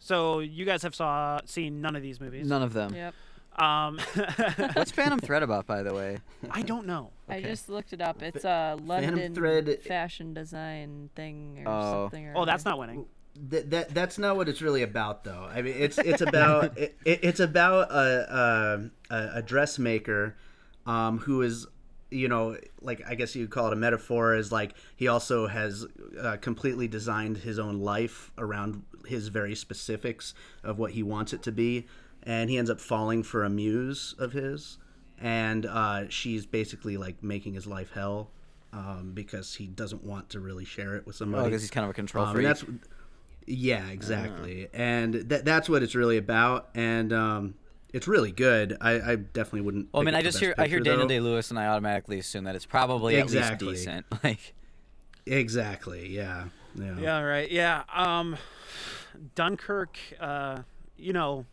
[0.05, 2.47] so you guys have saw seen none of these movies.
[2.49, 2.95] None of them.
[2.95, 3.15] Yep.
[3.61, 3.99] Um,
[4.75, 6.19] What's Phantom Thread about, by the way?
[6.51, 7.11] I don't know.
[7.29, 7.51] I Okay.
[7.51, 8.23] just looked it up.
[8.23, 11.93] It's a London Thread- fashion design thing or Oh.
[12.05, 12.29] something.
[12.29, 12.71] Or Oh, that's other.
[12.71, 13.07] not winning.
[13.51, 15.47] That, that that's not what it's really about though.
[15.51, 20.37] I mean, it's it's about it, it- it's about a a, a dressmaker
[20.87, 21.67] um, who is
[22.11, 25.87] you know like I guess you'd call it a metaphor is like he also has
[26.21, 31.43] uh, completely designed his own life around his very specifics of what he wants it
[31.45, 31.87] to be,
[32.23, 34.79] and he ends up falling for a muse of his,
[35.21, 38.31] and uh, she's basically like making his life hell.
[38.75, 41.43] Um, because he doesn't want to really share it with somebody.
[41.43, 42.47] Oh, because he's kind of a control Um, freak.
[42.47, 42.65] and that's
[43.47, 47.55] yeah, exactly, and that that's what it's really about, and um,
[47.93, 48.79] it's really good.
[48.81, 49.89] I, I definitely wouldn't.
[49.93, 51.07] well, I mean, I just hear I hear Daniel.
[51.07, 53.67] Day Lewis, and I automatically assume that it's probably Exactly.
[53.69, 54.07] at least decent.
[54.25, 54.55] Like,
[55.27, 56.45] Exactly, yeah,
[56.75, 56.99] yeah.
[56.99, 57.51] Yeah, right.
[57.51, 57.85] Yeah.
[57.93, 58.37] Um,
[59.35, 59.99] Dunkirk.
[60.21, 60.63] Uh,
[60.97, 61.45] you know,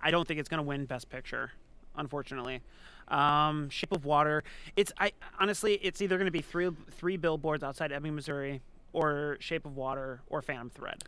[0.00, 1.52] I don't think it's gonna win Best Picture,
[1.96, 2.60] unfortunately.
[3.08, 4.42] Um, Shape of Water.
[4.76, 8.62] It's I honestly, it's either gonna be three three billboards outside Ebbing, Missouri,
[8.92, 11.02] or Shape of Water, or Phantom Thread.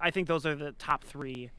[0.00, 1.50] I think those are the top three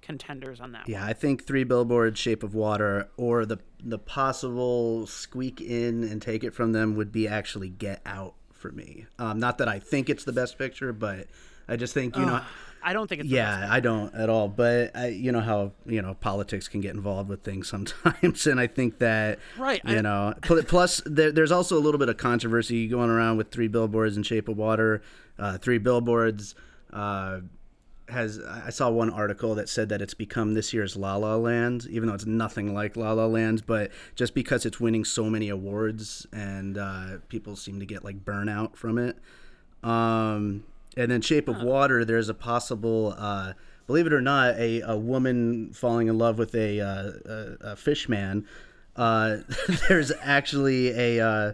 [0.00, 0.88] contenders on that.
[0.88, 6.20] Yeah, I think Three Billboards, Shape of Water, or the the possible squeak in and
[6.20, 9.06] take it from them would be actually Get Out for me.
[9.18, 11.26] Um, not that I think it's the best picture, but
[11.68, 12.42] I just think you know.
[12.80, 13.60] I don't think it's the best.
[13.62, 14.46] Yeah, I don't at all.
[14.48, 18.60] But I, you know how you know politics can get involved with things sometimes, and
[18.60, 22.16] I think that Right, You I- know, plus there, there's also a little bit of
[22.18, 25.02] controversy going around with Three Billboards in Shape of Water.
[25.38, 26.54] Uh, Three Billboards
[26.92, 27.40] uh,
[28.08, 31.86] has I saw one article that said that it's become this year's La La Land,
[31.90, 35.48] even though it's nothing like La La Land, but just because it's winning so many
[35.48, 39.18] awards and uh, people seem to get like burnout from it.
[39.82, 40.64] Um,
[40.96, 42.04] and then Shape of Water.
[42.04, 43.52] There's a possible, uh,
[43.86, 47.76] believe it or not, a, a woman falling in love with a uh, a, a
[47.76, 48.46] fish man.
[48.96, 49.38] Uh,
[49.88, 51.26] there's actually a.
[51.26, 51.52] Uh,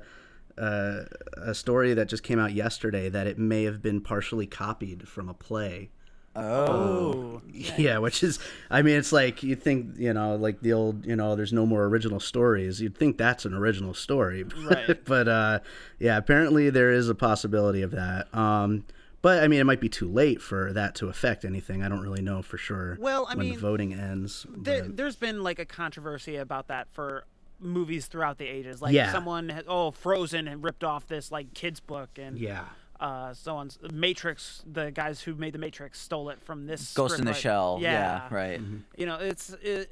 [0.57, 1.03] uh,
[1.37, 5.29] a story that just came out yesterday that it may have been partially copied from
[5.29, 5.91] a play.
[6.37, 8.39] Oh, Yeah, which is,
[8.71, 11.67] I mean, it's like you think, you know, like the old, you know, there's no
[11.67, 12.81] more original stories.
[12.81, 15.05] You'd think that's an original story, Right.
[15.05, 15.61] but uh,
[15.99, 18.33] yeah, apparently there is a possibility of that.
[18.35, 18.85] Um,
[19.23, 21.83] but I mean, it might be too late for that to affect anything.
[21.83, 22.99] I don't really know for sure.
[23.01, 24.47] Well, I when mean, the voting ends.
[24.55, 27.25] there, but- there's been like a controversy about that for
[27.61, 28.83] movies throughout the ages.
[28.83, 29.11] Like Yeah.
[29.13, 32.65] someone, has, oh, Frozen, and ripped off this like kids book, and yeah,
[33.05, 33.71] uh, so on.
[33.93, 36.95] Matrix, the guys who made the Matrix stole it from this.
[36.95, 37.37] Ghost in the scriptwriter.
[37.37, 37.79] Shell.
[37.83, 38.61] Yeah, right.
[38.97, 39.91] You know, it's it,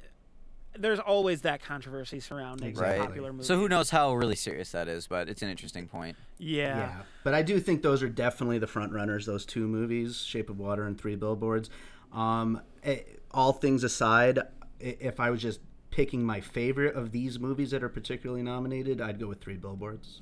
[0.75, 3.05] there's always that controversy surrounding Exactly.
[3.05, 3.45] popular movies.
[3.45, 6.17] So who knows how really serious that is, but it's an interesting point.
[6.39, 6.77] Yeah.
[6.77, 7.01] yeah.
[7.23, 9.27] But I do think those are definitely the front runners.
[9.27, 11.69] Those two movies, Shape of Water and Three Billboards.
[12.11, 14.39] Um, eh, all things aside,
[14.79, 15.59] if I was just
[15.91, 20.19] picking my favorite of these movies that are particularly nominated, I'd go with Three Billboards.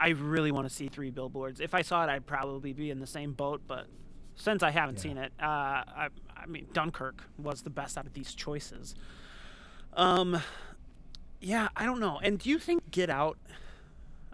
[0.00, 1.60] I really want to see Three Billboards.
[1.60, 3.62] If I saw it, I'd probably be in the same boat.
[3.66, 3.86] But
[4.34, 8.14] since I haven't seen it, uh, I, I mean, Dunkirk was the best out of
[8.14, 8.94] these choices.
[9.92, 10.40] Um,
[11.40, 12.18] yeah, I don't know.
[12.22, 13.38] And do you think Get Out?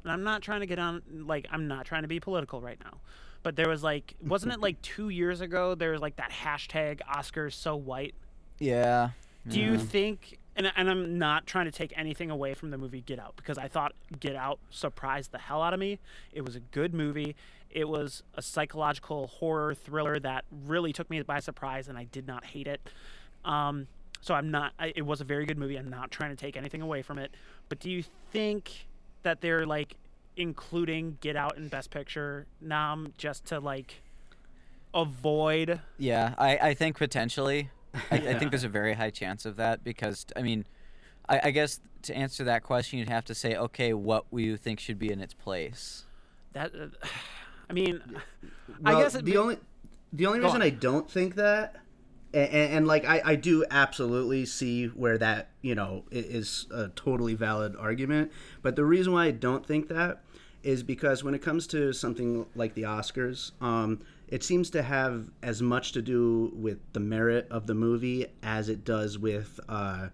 [0.02, 2.78] And I'm not trying to get on like I'm not trying to be political right
[2.84, 3.00] now,
[3.42, 5.74] but there was like wasn't it like two years ago?
[5.74, 8.14] There was like that hashtag Oscars so white.
[8.60, 9.10] Yeah.
[9.48, 10.38] Do you think?
[10.56, 13.58] And, and I'm not trying to take anything away from the movie Get Out because
[13.58, 15.98] I thought Get Out surprised the hell out of me.
[16.32, 17.36] It was a good movie.
[17.70, 22.26] It was a psychological horror thriller that really took me by surprise, and I did
[22.26, 22.80] not hate it.
[23.44, 23.86] Um,
[24.22, 24.72] so I'm not.
[24.78, 25.76] I, it was a very good movie.
[25.76, 27.32] I'm not trying to take anything away from it.
[27.68, 28.02] But do you
[28.32, 28.86] think
[29.24, 29.96] that they're like
[30.36, 34.02] including Get Out in Best Picture nom just to like
[34.94, 35.80] avoid?
[35.98, 37.70] Yeah, I, I think potentially.
[38.10, 40.64] I, I think there's a very high chance of that because, I mean,
[41.28, 44.56] I, I guess to answer that question, you'd have to say, okay, what we you
[44.56, 46.04] think should be in its place?
[46.52, 46.72] That.
[46.74, 47.06] Uh,
[47.68, 48.00] I mean,
[48.84, 49.58] I guess the be- only
[50.12, 50.62] the only reason on.
[50.62, 51.76] I don't think that,
[52.32, 57.34] and, and like I, I do absolutely see where that you know is a totally
[57.34, 58.30] valid argument,
[58.62, 60.22] but the reason why I don't think that
[60.62, 65.28] is because when it comes to something like the Oscars, um, it seems to have
[65.42, 70.08] as much to do with the merit of the movie as it does with uh,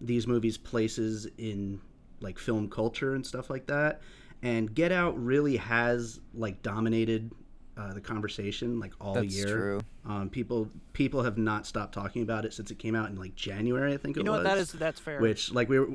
[0.00, 1.80] these movies' places in
[2.20, 4.00] like film culture and stuff like that.
[4.42, 7.32] And Get Out really has like dominated
[7.76, 9.22] uh, the conversation like all year.
[9.22, 9.46] That's year.
[9.46, 9.80] true.
[10.06, 13.34] Um, people people have not stopped talking about it since it came out in like
[13.34, 14.38] January, I think it You know was.
[14.38, 14.44] what?
[14.44, 15.20] That is that's fair.
[15.20, 15.88] Which like we were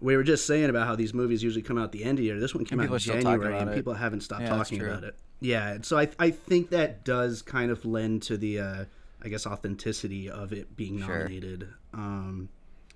[0.00, 2.16] we were just saying about how these movies usually come out at the end of
[2.18, 2.40] the year.
[2.40, 3.74] This one came And out in are still talking January, and it.
[3.74, 5.16] people haven't stopped Yeah, talking about it.
[5.40, 8.84] Yeah, so I I think that does kind of lend to the uh,
[9.22, 11.18] I guess authenticity of it being Sure.
[11.18, 11.68] nominated.
[11.92, 12.48] Um,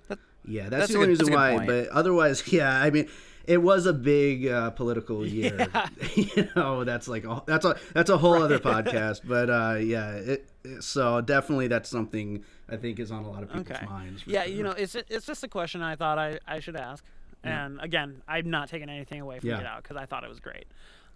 [0.07, 1.65] That- yeah, that's that's, the only good- reason why.
[1.65, 3.07] But otherwise, yeah, I mean,
[3.45, 5.67] it was a big uh, political year.
[5.73, 5.87] Yeah.
[6.15, 9.21] you know, that's like a, that's a that's a whole other podcast.
[9.25, 13.43] But uh, yeah, it, it- so definitely that's something I think is on a lot
[13.43, 13.85] of people's okay.
[13.85, 14.23] minds.
[14.27, 14.53] Yeah, sure.
[14.53, 17.03] you know, it's it's just a question I thought I, I should ask.
[17.43, 19.57] And again, I'm not taking anything away from Yeah.
[19.57, 20.65] Get Out because I thought it was great.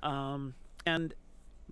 [0.02, 0.54] Um,
[0.86, 1.14] and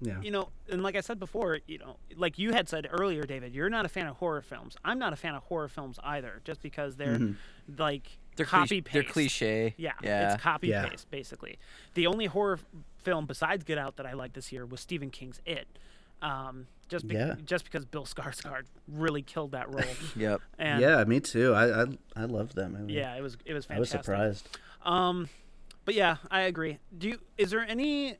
[0.02, 3.24] yeah, you know, and like I said before, you know, like you had said earlier,
[3.24, 4.76] David, you're not a fan of horror films.
[4.84, 7.20] I'm not a fan of horror films either, just because they're
[7.78, 9.74] like They're, copy cliche, they're cliche.
[9.78, 10.34] Yeah, Yeah.
[10.34, 10.88] it's copy Yeah.
[10.88, 11.60] paste basically.
[11.94, 12.66] The only horror f-
[12.98, 15.68] film besides Get Out that I liked this year was Stephen King's It.
[16.24, 17.36] Um, just be- Yeah.
[17.46, 19.84] just because Bill Skarsgård really killed that role.
[20.16, 20.42] Yep.
[20.58, 21.54] And yeah, me too.
[21.54, 21.86] I I,
[22.16, 22.94] I loved that movie.
[22.94, 23.76] yeah, it was it was fantastic.
[23.78, 23.90] I was
[24.40, 24.58] surprised.
[24.84, 25.30] Um,
[25.86, 26.80] but yeah, I agree.
[26.98, 27.20] Do you?
[27.38, 28.18] Is there any,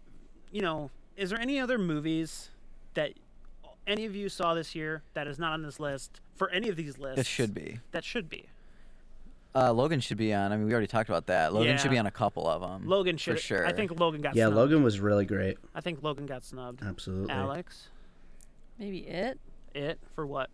[0.52, 2.50] you know, is there any other movies
[2.94, 3.14] that
[3.88, 6.76] any of you saw this year that is not on this list for any of
[6.76, 7.20] these lists?
[7.20, 7.80] It should be.
[7.92, 8.46] That should be.
[9.54, 10.54] Uh, Logan should be on.
[10.54, 11.54] I mean, we already talked about that.
[11.54, 12.88] Logan should be on a couple of them.
[12.88, 13.36] Logan should.
[13.36, 13.68] for sure.
[13.68, 14.36] I think Logan got.
[14.36, 14.56] Yeah, snubbed.
[14.56, 15.58] Logan was really great.
[15.76, 16.82] I think Logan got snubbed.
[16.82, 17.34] Absolutely.
[17.34, 17.90] Alex,
[18.80, 19.40] Maybe it.
[19.76, 20.50] it for what?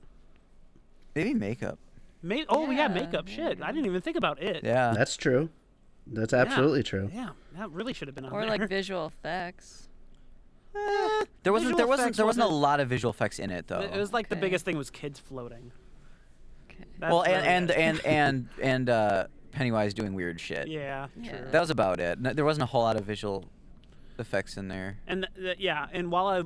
[1.15, 1.79] maybe makeup.
[2.21, 3.27] May- oh yeah, Yeah, makeup.
[3.27, 4.63] Shit, I didn't even think about it.
[4.63, 4.93] Yeah.
[4.95, 5.49] That's true.
[6.07, 7.09] That's absolutely true.
[7.13, 8.39] Yeah, that really should have been on there.
[8.39, 8.57] Or there.
[8.57, 9.86] like visual effects.
[11.43, 11.77] There wasn't.
[11.77, 12.15] There wasn't.
[12.15, 13.79] There wasn't a lot of visual effects in it though.
[13.81, 14.41] It was like the Okay.
[14.41, 15.71] biggest thing was kids floating.
[16.69, 16.85] Okay.
[16.99, 17.77] That's well, really and it.
[17.77, 20.67] and and and and uh, Pennywise doing weird shit.
[20.67, 21.31] yeah, Yeah.
[21.37, 21.47] true.
[21.51, 22.19] That was about it.
[22.19, 23.45] No, there wasn't a whole lot of visual
[24.19, 24.97] effects in there.
[25.07, 26.41] And th- th- yeah, and while I,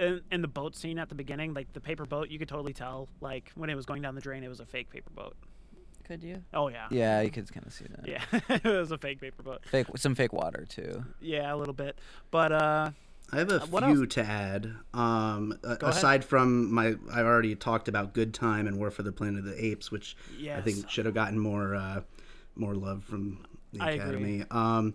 [0.00, 2.72] in, in the boat scene at the beginning, like the paper boat, you could totally
[2.74, 5.34] tell, like when it was going down the drain, it was a fake paper boat.
[6.04, 6.42] Could you?
[6.54, 6.86] Oh yeah.
[6.90, 8.06] Yeah, you could kind of see that.
[8.06, 9.62] Yeah, it was a fake paper boat.
[9.66, 11.04] Fake, some fake water too.
[11.20, 11.98] Yeah, a little bit,
[12.30, 12.90] but uh,
[13.32, 14.72] I have a what few to add.
[14.94, 15.82] Um, a- ahead.
[15.82, 19.44] aside from my, I already talked about Good Time and War for the Planet of
[19.46, 20.16] the Apes, which
[20.58, 22.02] I think should have gotten more, uh,
[22.54, 23.90] more love from the I.
[23.92, 24.44] Academy.
[24.50, 24.94] Um,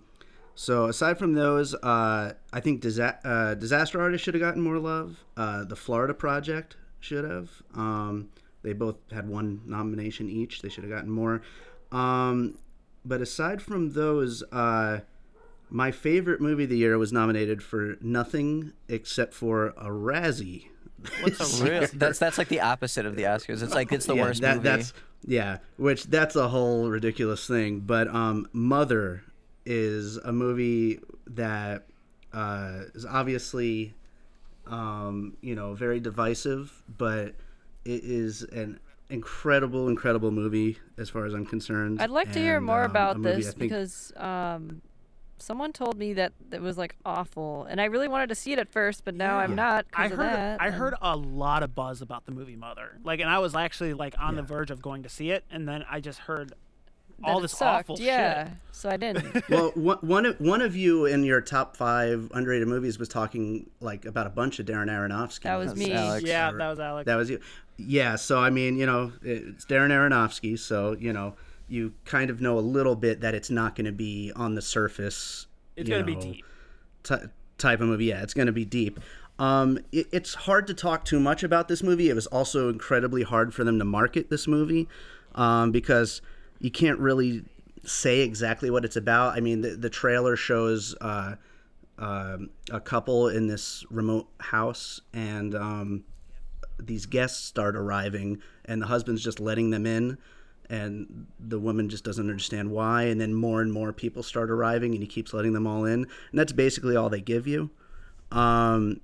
[0.55, 4.79] so aside from those, uh, I think Disa- uh, Disaster Artist should have gotten more
[4.79, 5.23] love.
[5.35, 7.49] Uh, the Florida Project should have.
[7.73, 8.29] Um,
[8.63, 10.61] they both had one nomination each.
[10.61, 11.41] They should have gotten more.
[11.91, 12.57] Um,
[13.03, 14.99] but aside from those, uh,
[15.71, 20.67] my favorite movie of the year was nominated for nothing except for a Razzie.
[21.21, 21.85] What's a Really?
[21.87, 23.63] That's that's like the opposite of the Oscars.
[23.63, 24.69] It's like it's the yeah, worst that, movie.
[24.69, 24.93] That's
[25.25, 27.79] yeah, which that's a whole ridiculous thing.
[27.79, 29.23] But um, Mother
[29.65, 31.85] is a movie that
[32.33, 33.93] uh, is obviously
[34.67, 37.33] um, you know very divisive, but
[37.85, 42.01] it is an incredible, incredible movie as far as I'm concerned.
[42.01, 44.81] I'd like to hear more um, about this because um,
[45.41, 48.59] someone told me that it was like awful, and I really wanted to see it
[48.59, 49.85] at first, but now I'm not.
[49.93, 52.55] I 'cause of heard that, I and- heard a lot of buzz about the movie
[52.55, 52.97] Mother.
[53.03, 55.67] Like and I was actually like on the verge of going to see it and
[55.67, 56.55] then I just heard that
[57.29, 57.89] all it this sucked.
[57.91, 58.53] awful yeah, shit.
[58.71, 59.43] so I didn't.
[59.49, 63.69] well, one one of, one of you in your top five underrated movies was talking
[63.79, 65.41] like about a bunch of Darren Aronofsky.
[65.43, 65.87] That was movies.
[65.87, 65.93] me.
[65.93, 66.23] Alex.
[66.25, 67.05] Yeah, Or- that was Alex.
[67.05, 67.39] That was you.
[67.77, 68.15] Yeah.
[68.15, 70.57] So I mean, you know, it's Darren Aronofsky.
[70.57, 71.35] So you know,
[71.71, 74.61] you kind of know a little bit that it's not going to be on the
[74.61, 75.47] surface.
[75.77, 76.45] it's going to be deep.
[77.03, 78.05] ty- type of movie.
[78.05, 78.99] Yeah, it's going to be deep.
[79.39, 82.09] Um, it, it's hard to talk too much about this movie.
[82.09, 84.89] It was also incredibly hard for them to market this movie
[85.35, 86.21] um, because
[86.59, 87.45] you can't really
[87.85, 89.37] say exactly what it's about.
[89.37, 91.35] I mean, the, the trailer shows uh,
[91.97, 96.03] um, a couple in this remote house, and um,
[96.77, 100.17] these guests start arriving, and the husband's just letting them in.
[100.71, 104.93] And the woman just doesn't understand why, and then more and more people start arriving,
[104.93, 107.69] and he keeps letting them all in, and that's basically all they give you.
[108.31, 109.01] Um,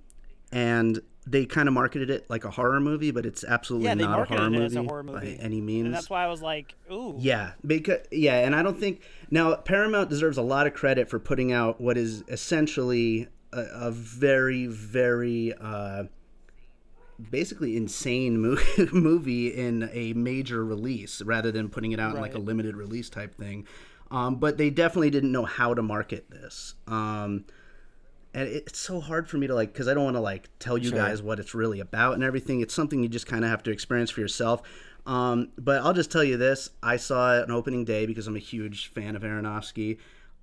[0.52, 4.22] and they kind of marketed it like a horror movie, but it's absolutely Yeah, not
[4.22, 5.36] a horror movie, a horror movie.
[5.36, 5.88] by any means.
[5.88, 7.16] And that's why I was like, ooh.
[7.20, 11.20] Yeah, because yeah, and I don't think now Paramount deserves a lot of credit for
[11.20, 16.06] putting out what is essentially a, a very, very uh,
[17.30, 18.58] basically insane mo-
[18.92, 23.10] movie in a major release rather than putting it out in like a limited release
[23.10, 23.66] type thing.
[24.10, 26.76] Um, but they definitely didn't know how to market this.
[26.88, 27.46] Um,
[28.34, 30.78] and it's so hard for me to like because I don't want to like tell
[30.78, 32.62] you guys what it's really about and everything.
[32.62, 34.62] It's something you just kind of have to experience for yourself.
[35.06, 38.36] Um, but I'll just tell you this: I saw it on opening day because I'm
[38.36, 39.98] a huge fan of Aronofsky.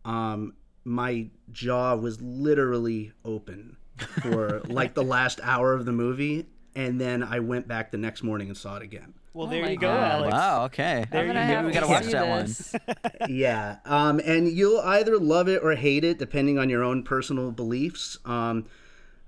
[0.04, 0.54] Um,
[0.84, 3.76] my jaw was literally open
[4.22, 6.46] for like the last hour of the movie,
[6.76, 9.14] and then I went back the next morning and saw it again.
[9.32, 10.12] Well, Oh there you go, God.
[10.12, 10.32] Alex.
[10.32, 10.64] Wow.
[10.66, 11.04] Okay.
[11.10, 11.66] There I'm you go.
[11.66, 13.28] we gotta watch see that one.
[13.28, 17.50] yeah um, and you'll either love it or hate it depending on your own personal
[17.50, 18.66] beliefs um,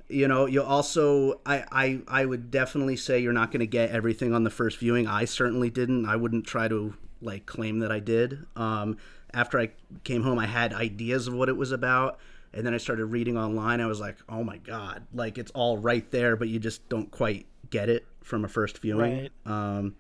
[0.09, 3.91] you know you'll also I, I i would definitely say you're not going to get
[3.91, 7.91] everything on the first viewing i certainly didn't i wouldn't try to like claim that
[7.91, 8.99] i did um,
[9.35, 9.71] after i
[10.05, 12.19] came home i had ideas of what it was about
[12.57, 15.79] and then i started reading online i was like oh my god like it's all
[15.79, 19.53] right there but you just don't quite get it from a first viewing Right.
[19.79, 19.95] um,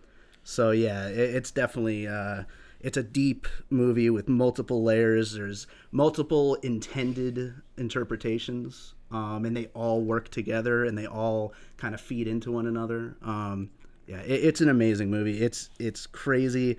[0.48, 2.44] so yeah, it, it's definitely uh,
[2.80, 5.32] it's a deep movie with multiple layers.
[5.32, 12.00] There's multiple intended interpretations, um, and they all work together and they all kind of
[12.00, 13.16] feed into one another.
[13.22, 13.70] Um,
[14.06, 15.40] yeah, it, it's an amazing movie.
[15.42, 16.76] It's it's crazy.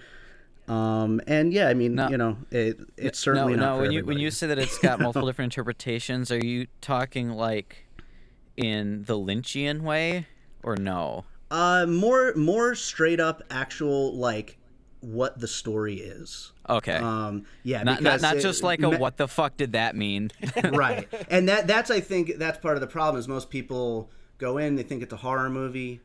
[0.68, 2.10] Um, and yeah, I mean, No.
[2.10, 3.82] you know, it, it's certainly no, not no.
[3.82, 7.86] When you when you say that it's got multiple different interpretations, are you talking like
[8.58, 10.28] in the Lynchian way
[10.64, 11.26] or no?
[11.50, 14.58] uh, more more straight up actual like
[15.00, 16.52] what the story is.
[16.68, 16.96] Okay.
[16.98, 20.32] Um, yeah, not not, not it- just like a what the fuck did that mean?
[20.66, 24.10] right and that that's i think that's part of the problem is most people
[24.40, 26.02] go in they think it's a horror movie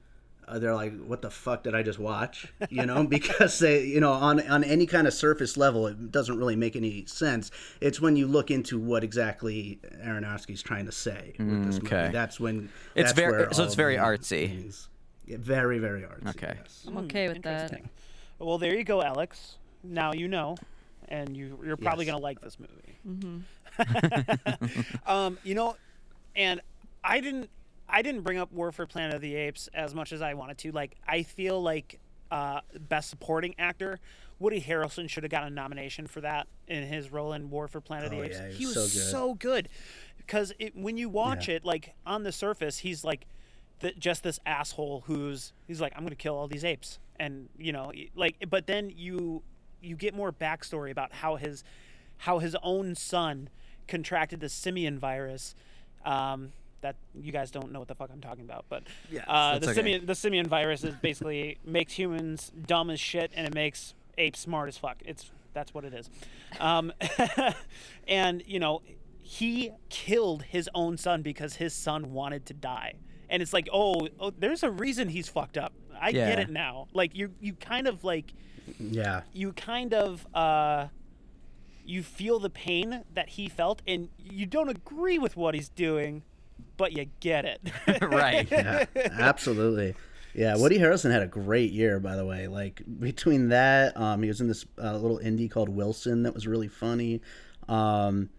[0.48, 4.00] uh, they're like what the fuck did i just watch you know because they you
[4.00, 8.00] know on on any kind of surface level it doesn't really make any sense it's
[8.00, 11.96] when you look into what exactly aronofsky's trying to say with this okay.
[12.02, 14.48] movie that's when It's that's very- where so it's very artsy.
[14.48, 14.88] meanings-
[15.26, 16.54] yeah, very very artsy Okay.
[16.60, 16.84] yes.
[16.88, 17.80] I'm okay with that.
[18.40, 19.56] Well, there you go, Alex.
[19.84, 20.56] Now you know,
[21.08, 22.12] and you you're probably Yes.
[22.14, 23.44] gonna like this movie.
[25.06, 25.76] um, you know,
[26.34, 26.60] and
[27.04, 27.50] I didn't
[27.92, 30.58] I didn't bring up War for Planet of the Apes as much as I wanted
[30.58, 30.72] to.
[30.72, 34.00] Like, I feel like uh, best supporting actor.
[34.38, 37.80] Woody Harrelson should have gotten a nomination for that in his role in War for
[37.80, 38.36] Planet of Oh, the Apes.
[38.38, 39.68] yeah, he he was was so good.
[39.70, 41.56] so because it, when you watch Yeah.
[41.56, 43.26] it, like on the surface, he's like
[43.80, 47.72] th- just this asshole who's he's like I'm gonna kill all these apes, and you
[47.72, 49.42] know, like, but then you
[49.82, 51.62] you get more backstory about how his
[52.18, 53.48] how his own son
[53.86, 55.54] contracted the simian virus.
[56.04, 56.52] Um,
[56.82, 59.66] that you guys don't know what the fuck I'm talking about, but Yeah, uh, the
[59.66, 59.74] okay.
[59.74, 64.38] simian the simian virus is basically makes humans dumb as shit, and it makes apes
[64.40, 64.98] smart as fuck.
[65.04, 66.08] It's that's what it is,
[66.60, 66.92] um,
[68.08, 68.82] and you know
[69.20, 72.94] he killed his own son because his son wanted to die,
[73.30, 75.72] and it's like oh, oh there's a reason he's fucked up.
[76.00, 76.88] I get it now.
[76.92, 78.32] Like you you kind of like
[78.80, 79.22] Yeah.
[79.32, 80.88] you kind of uh
[81.84, 86.22] you feel the pain that he felt and you don't agree with what he's doing
[86.76, 87.60] but you get it
[88.02, 88.50] right.
[88.50, 89.94] Yeah, absolutely.
[90.34, 92.46] Yeah, Woody Harrelson had a great year, by the way.
[92.48, 96.46] Like between that, um, he was in this uh, little indie called Wilson that was
[96.46, 97.20] really funny.
[97.68, 98.30] Um,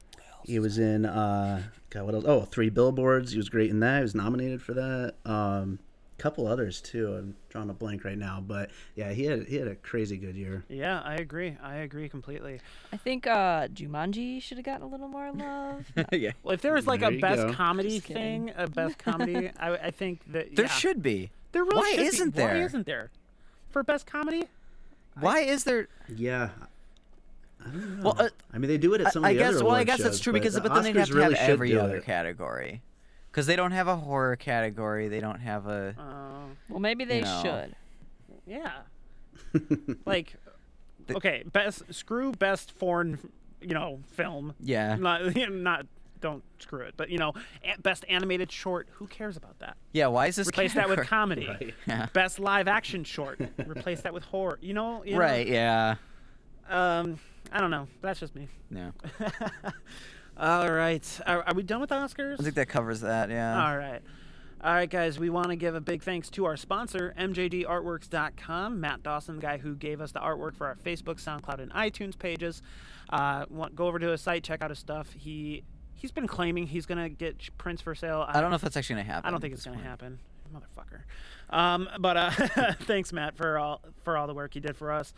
[0.44, 2.26] he was in uh, God, what else?
[2.28, 3.32] Oh, Three Billboards.
[3.32, 3.98] He was great in that.
[3.98, 5.16] He was nominated for that.
[5.26, 5.80] Um,
[6.18, 7.14] couple others too.
[7.14, 10.36] I'm drawing a blank right now, but yeah, he had he had a crazy good
[10.36, 10.64] year.
[10.70, 12.60] yeah i agree i agree completely
[12.92, 15.86] I think uh, Jumanji should have gotten a little more love.
[16.12, 16.32] yeah.
[16.44, 17.54] well if there was like There a best go.
[17.54, 20.72] comedy thing a best comedy I, I think that There yeah.
[20.72, 21.32] should be.
[21.52, 22.06] there really Why should be.
[22.06, 22.48] isn't there?
[22.56, 23.12] why isn't there
[23.70, 24.44] for best comedy
[25.20, 25.88] Why is there?
[26.16, 26.50] Yeah.
[27.66, 28.04] I don't know.
[28.04, 29.56] Well, uh, I mean, they do it at some I of the guess.
[29.56, 31.08] other Well, I award guess that's shows, true but because, the but then they'd have
[31.08, 32.04] to really have every do other it.
[32.06, 32.82] category.
[33.34, 35.08] Because they don't have a horror category.
[35.08, 35.96] They don't have a.
[35.98, 37.42] uh, well, maybe they know.
[37.44, 37.76] should.
[38.46, 38.72] yeah
[40.06, 40.36] like
[41.08, 43.18] The- okay best screw best foreign
[43.62, 44.96] you know film Yeah.
[44.98, 45.86] not not
[46.22, 47.34] don't screw it but you know
[47.82, 50.08] best animated short who cares about that Yeah.
[50.08, 50.48] Why is this?
[50.48, 51.74] replace that with comedy Right.
[51.88, 52.08] Yeah.
[52.14, 55.20] best live action short replace that with horror you know, you know?
[55.20, 55.48] Right.
[55.48, 55.96] Yeah.
[56.70, 57.20] um
[57.52, 58.92] i don't know that's just me No.
[60.38, 63.30] All right are, are we done with oscars I think that covers that.
[63.30, 63.66] Yeah.
[63.66, 64.02] all right.
[64.64, 68.80] All right, guys, we want to give a big thanks to our sponsor, MJDArtworks.com.
[68.80, 72.18] Matt Dawson, the guy who gave us the artwork for our Facebook, SoundCloud, and iTunes
[72.18, 72.62] pages.
[73.10, 75.12] Uh, want, go over to his site, check out his stuff.
[75.12, 75.64] He
[75.96, 78.26] he's been claiming he's gonna get prints for sale.
[78.26, 79.28] I don't know if that's actually gonna happen.
[79.28, 79.88] I don't think it's gonna point.
[79.88, 80.20] happen,
[80.56, 81.02] motherfucker.
[81.50, 82.32] Um, but uh,
[82.84, 85.14] thanks, Matt, for all for all the work you did for us.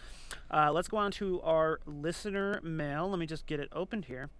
[0.50, 3.12] Uh, let's go on to our listener mail.
[3.12, 4.32] Let me just get it opened here.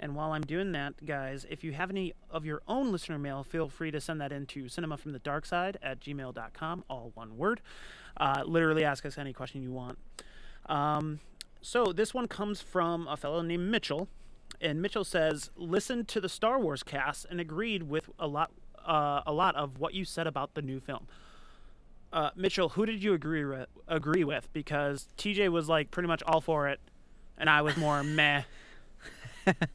[0.00, 3.42] And while I'm doing that, guys, if you have any of your own listener mail,
[3.42, 7.60] feel free to send that in to cinemafromthedarkside at gmail.com, all one word.
[8.16, 9.98] Uh, literally ask us any question you want.
[10.66, 11.20] Um,
[11.60, 14.08] so this one comes from a fellow named Mitchell,
[14.60, 18.52] and Mitchell says, "Listened to the Star Wars cast and agreed with a lot,
[18.84, 21.08] uh, a lot of what you said about the new film."
[22.12, 24.50] Uh, Mitchell, who did you agree with, agree with?
[24.52, 26.80] Because TJ was like pretty much all for it,
[27.36, 28.42] and I was more meh.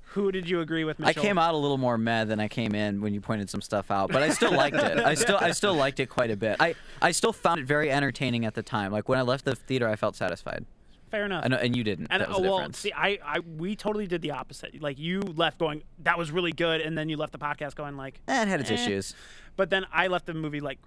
[0.07, 2.75] Who did you agree with, I came out a little more mad than I came
[2.75, 4.97] in when you pointed some stuff out, but I still liked it.
[4.97, 6.57] I still I still liked it quite a bit.
[6.59, 8.91] I, I still found it very entertaining at the time.
[8.91, 10.65] Like when I left the theater, I felt satisfied.
[11.13, 11.47] Fair enough.
[11.47, 12.07] Know, and you didn't.
[12.09, 12.79] And that was uh, well, difference.
[12.79, 14.81] see, I, I, we totally did the opposite.
[14.81, 17.95] Like you left going, that was really good, and then you left the podcast going
[17.97, 18.73] like, Eh, it had its eh.
[18.73, 19.13] issues.
[19.55, 20.79] But then I left the movie like,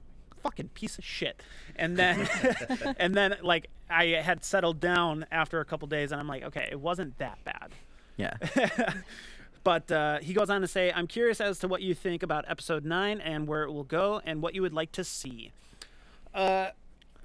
[0.43, 1.43] fucking piece of shit.
[1.76, 2.28] And then,
[2.99, 6.68] and then like I had settled down after a couple days, and I'm like, okay,
[6.72, 7.70] it wasn't that bad.
[8.17, 8.37] Yeah.
[9.64, 12.45] But uh, he goes on to say, I'm curious as to what you think about
[12.47, 15.51] episode nine and where it will go, and what you would like to see.
[16.33, 16.69] Uh,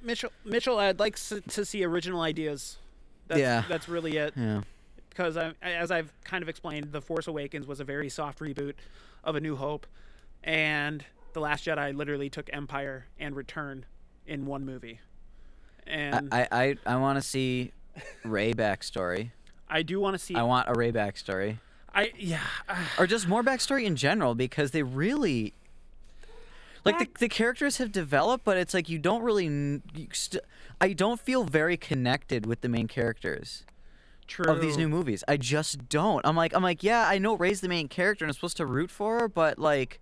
[0.02, 2.78] Mitchell, Mitchell, I'd like to see original ideas.
[3.28, 3.64] That's, Yeah.
[3.70, 4.34] that's really it.
[4.36, 4.62] Yeah.
[5.12, 8.74] because I, as I've kind of explained, The Force Awakens was a very soft reboot
[9.24, 9.86] of A New Hope,
[10.44, 13.86] and The Last Jedi literally took Empire and Return
[14.26, 15.00] in one movie.
[15.86, 17.72] And I, I I, I want to see
[18.24, 19.30] Rey backstory.
[19.82, 20.36] Do want to see.
[20.36, 21.58] I want a Rey backstory,
[21.94, 22.42] I yeah.
[22.68, 25.54] uh, or just more backstory in general, because they really.
[26.84, 29.46] Like the, the characters have developed, but it's like you don't really.
[29.46, 30.44] You st-
[30.82, 33.66] I don't feel very connected with the main characters.
[34.28, 34.52] true.
[34.52, 35.24] of these new movies.
[35.28, 36.26] I just don't.
[36.26, 38.66] I'm like, I'm like, yeah, I know Rey's the main character and I'm supposed to
[38.66, 40.00] root for her, but like,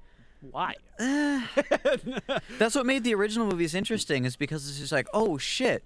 [0.52, 0.76] Why?
[0.98, 4.24] that's what made the original movies interesting.
[4.24, 5.84] Is because it's just like, oh shit,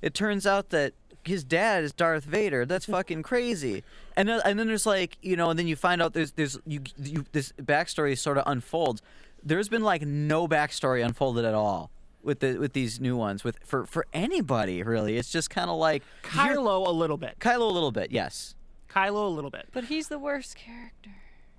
[0.00, 2.64] it turns out that his dad is Darth Vader.
[2.66, 3.84] That's fucking crazy.
[4.16, 6.58] And then, and then there's like, you know, and then you find out there's there's
[6.66, 9.02] you, you this backstory sort of unfolds.
[9.42, 11.90] There's been like no backstory unfolded at all
[12.22, 15.16] with the with these new ones with for for anybody really.
[15.16, 16.02] It's just kind of like
[16.34, 17.38] you're- Kylo a little bit.
[17.40, 18.54] Kylo a little bit, yes.
[18.90, 19.68] Kylo a little bit.
[19.72, 21.10] But he's the worst character.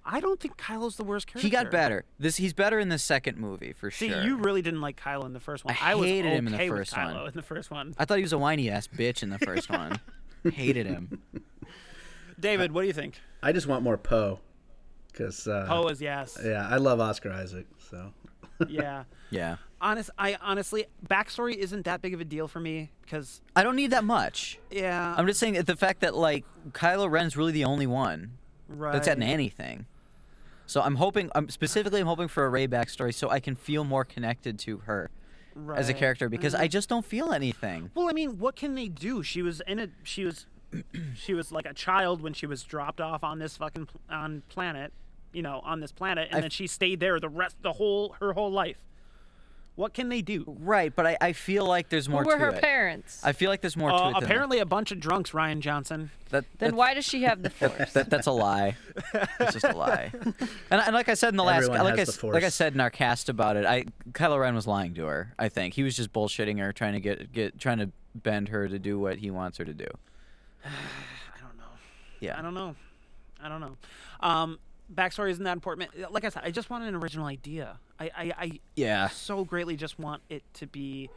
[0.05, 1.47] I don't think Kylo's the worst character.
[1.47, 2.05] He got better.
[2.19, 4.21] This he's better in the second movie for See, sure.
[4.23, 5.75] you really didn't like Kylo in the first one.
[5.81, 7.27] I was hated okay him in the with first Kylo one.
[7.27, 7.95] in the first one.
[7.97, 9.99] I thought he was a whiny ass bitch in the first one.
[10.51, 11.21] Hated him.
[12.39, 13.21] David, what do you think?
[13.41, 14.39] I just want more Poe,
[15.07, 16.37] because uh, Poe is yes.
[16.43, 17.65] Yeah, I love Oscar Isaac.
[17.89, 18.11] So
[18.67, 19.03] yeah.
[19.29, 19.57] Yeah.
[19.79, 23.75] Honest, I honestly backstory isn't that big of a deal for me because I don't
[23.75, 24.59] need that much.
[24.71, 28.37] yeah, I'm just saying that the fact that like Kylo Ren's really the only one
[28.67, 28.93] right.
[28.93, 29.85] that's at anything.
[30.65, 33.83] So I'm hoping, I'm specifically, I'm hoping for a Rey backstory so I can feel
[33.83, 35.09] more connected to her
[35.75, 36.69] as a character because I mm-hmm.
[36.69, 37.91] just don't feel anything.
[37.93, 39.23] Well, I mean, what can they do?
[39.23, 40.47] She was in a she was
[41.15, 44.91] she was like a child when she was dropped off on this fucking on planet,
[45.31, 48.15] you know, on this planet, and I- then she stayed there the rest the whole
[48.19, 48.77] her whole life.
[49.75, 50.43] What can they do?
[50.45, 52.61] Right, but I, I feel like there's more Who were to her it.
[52.61, 53.19] parents?
[53.23, 54.03] I feel like there's more to Uh, it.
[54.03, 54.23] than that.
[54.23, 55.31] apparently, a bunch of drunks.
[55.31, 56.11] Rian Johnson.
[56.29, 57.91] that, then that- why does she have the force?
[57.93, 58.75] That, that's a lie.
[59.39, 60.11] It's just a lie.
[60.69, 62.49] And, and like I said in the last, Everyone like I, the s- like I
[62.49, 65.33] said in our cast about it, I Kylo Ren was lying to her.
[65.39, 68.67] I think he was just bullshitting her, trying to get get trying to bend her
[68.67, 69.87] to do what he wants her to do.
[70.65, 70.69] I
[71.41, 71.63] don't know.
[72.19, 72.37] Yeah.
[72.37, 72.75] I don't know.
[73.43, 73.75] I don't know.
[74.21, 74.59] Um,
[74.93, 75.89] backstory isn't that important.
[76.01, 77.79] Uh, like I said, I just want an original idea.
[77.99, 79.09] I, I, I Yeah.
[79.09, 81.09] so greatly just want it to be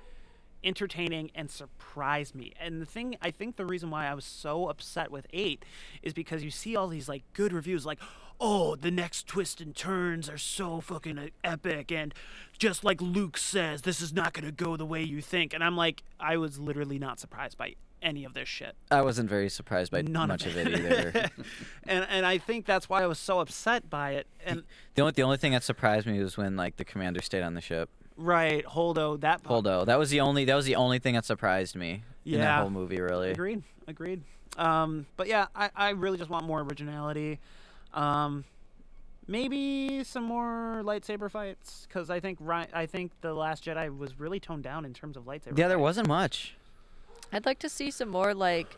[0.64, 2.52] entertaining and surprise me.
[2.58, 5.64] And the thing, I think the reason why I was so upset with 8
[6.02, 8.00] is because you see all these like good reviews like,
[8.40, 12.12] "Oh, the next twists and turns are so fucking e- epic and
[12.58, 15.62] just like Luke says, this is not going to go the way you think." And
[15.62, 18.74] I'm like, I was literally not surprised by any of this shit.
[18.90, 21.30] I wasn't very surprised by None much of of it, it either.
[21.84, 24.26] and and I think that's why I was so upset by it.
[24.44, 24.62] And
[24.94, 27.54] the only the only thing that surprised me was when like the commander stayed on
[27.54, 27.88] the ship.
[28.16, 29.86] right, Holdo, that part- Holdo.
[29.86, 32.70] That was the only that was the only thing that surprised me in that whole
[32.70, 33.00] movie.
[33.00, 33.30] Really.
[33.30, 33.62] Agreed.
[33.88, 34.22] Agreed.
[34.56, 37.40] Um, but yeah, I, I really just want more originality.
[37.92, 38.44] Um,
[39.26, 44.18] maybe some more lightsaber fights because I think Ry- I think the Last Jedi was
[44.18, 45.58] really toned down in terms of lightsaber.
[45.58, 45.82] Yeah, there fights.
[45.82, 46.54] wasn't much.
[47.32, 48.76] I'd like to see some more like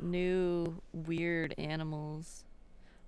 [0.00, 2.44] new weird animals,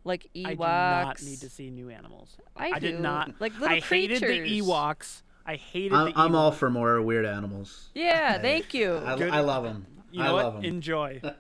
[0.04, 0.46] like Ewoks.
[0.46, 0.58] I do
[1.06, 2.36] not need to see new animals.
[2.56, 3.02] I did do.
[3.02, 3.40] not.
[3.40, 4.60] Like little I hated the.
[4.60, 5.22] Ewoks.
[5.46, 7.88] I hated I'm, the I'm all for more weird animals.
[7.94, 8.96] Yeah, thank you.
[8.96, 9.86] I, I love them.
[10.10, 10.64] You I know love Them.
[10.64, 11.20] Enjoy.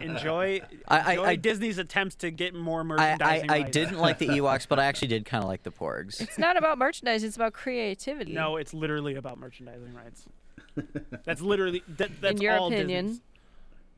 [0.00, 3.44] Enjoy, I- I- enjoy I- Disney's attempts to get more I, I.
[3.48, 6.20] I didn't like the Ewoks, but I actually did kind of like the Porgs.
[6.20, 8.32] it's not about merchandise; it's about creativity.
[8.32, 10.24] No, it's literally about merchandising rights.
[11.24, 13.06] That's literally that, that's In your all opinion.
[13.06, 13.22] Disney's.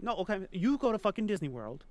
[0.02, 0.40] No, okay.
[0.52, 1.84] You go to fucking Disney World.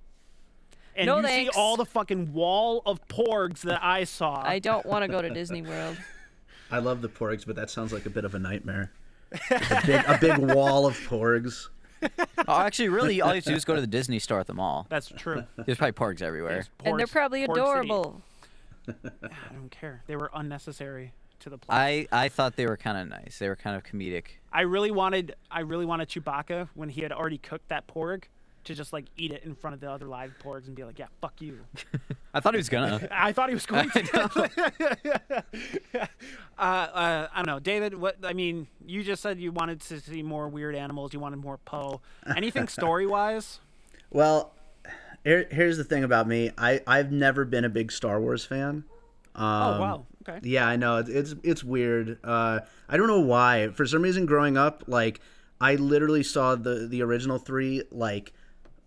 [0.96, 1.54] And No you thanks.
[1.54, 4.42] see all the fucking wall of porgs that I saw.
[4.46, 5.98] I don't want to go to Disney World.
[6.72, 8.92] I love the porgs, but that sounds like a bit of a nightmare.
[9.52, 11.68] a, big, a big wall of porgs.
[12.48, 14.48] oh, actually, really, all you have to do is go to the Disney store at
[14.48, 14.88] the mall.
[14.90, 15.44] That's true.
[15.66, 16.54] There's probably Porgs everywhere.
[16.54, 17.60] There's and they're porgs- probably Porg City.
[17.62, 18.22] adorable.
[18.88, 20.04] I don't care.
[20.08, 21.78] They were unnecessary to the plot.
[21.78, 23.40] I, I thought they were kind of nice.
[23.40, 24.26] They were kind of comedic.
[24.52, 28.24] I really wanted I really wanted Chewbacca when he had already cooked that porg
[28.66, 31.00] to just like eat it in front of the other live porgs and be like,
[31.00, 31.60] "Yeah, fuck you."
[32.34, 33.08] I thought he was gonna.
[33.12, 35.44] I thought he was going to.
[35.94, 36.02] uh,
[36.58, 37.94] uh, I don't know, David.
[37.96, 41.14] What I mean, you just said you wanted to see more weird animals.
[41.14, 42.02] You wanted more Poe.
[42.36, 43.60] Anything story wise?
[44.12, 44.54] Well,
[45.24, 46.52] here, here's the thing about me.
[46.58, 48.84] I, I've never been a big Star Wars fan.
[49.36, 50.06] Um, Oh wow.
[50.28, 50.40] Okay.
[50.44, 52.20] Yeah, I know it's it's, it's weird.
[52.24, 53.70] Uh, I don't know why.
[53.70, 55.22] For some reason, growing up, like
[55.62, 58.34] I literally saw the the original three like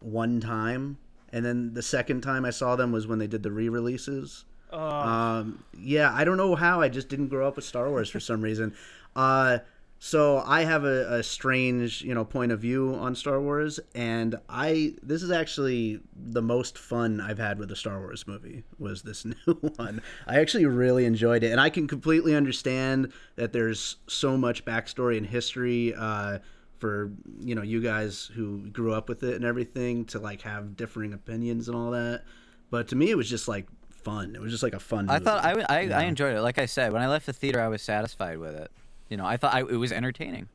[0.00, 0.98] one time,
[1.32, 4.44] and then the second time I saw them was when they did the re-releases.
[4.72, 6.80] Um, yeah, I don't know how.
[6.80, 8.74] I just didn't grow up with Star Wars for some reason.
[9.14, 9.58] Uh,
[10.04, 14.34] so I have a, a strange, you know, point of view on Star Wars, and
[14.48, 19.02] I this is actually the most fun I've had with a Star Wars movie was
[19.02, 20.02] this new one.
[20.26, 25.18] I actually really enjoyed it, and I can completely understand that there's so much backstory
[25.18, 25.94] and history.
[25.96, 26.40] Uh,
[26.78, 30.76] for you know you guys who grew up with it and everything to like have
[30.76, 32.24] differing opinions and all that
[32.72, 35.20] but to me it was just like fun it was just like a fun I
[35.20, 36.40] thought I, I, you I enjoyed it.
[36.40, 38.72] Like I said, when I left the theater, I was satisfied with it.
[39.08, 40.48] You know, I thought I, it was entertaining.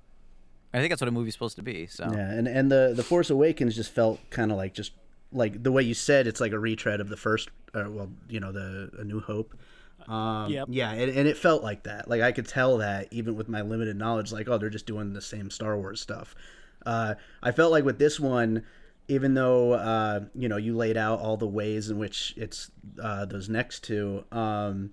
[0.74, 1.88] I think that's what a movie's supposed to be.
[1.88, 4.92] So Yeah, and and the the Force Awakens just felt kind of like just
[5.32, 8.40] like the way you said it's like a retread of the first, uh, well, you
[8.40, 9.54] know, the A New Hope.
[10.08, 10.68] Um, Yep.
[10.70, 12.08] Yeah, and, and it felt like that.
[12.08, 15.14] Like I could tell that even with my limited knowledge, like oh, they're just doing
[15.14, 16.36] the same Star Wars stuff.
[16.86, 18.64] Uh, I felt like with this one,
[19.08, 22.72] even though uh, you know you laid out all the ways in which it's
[23.02, 24.24] uh, those next two.
[24.32, 24.92] Um,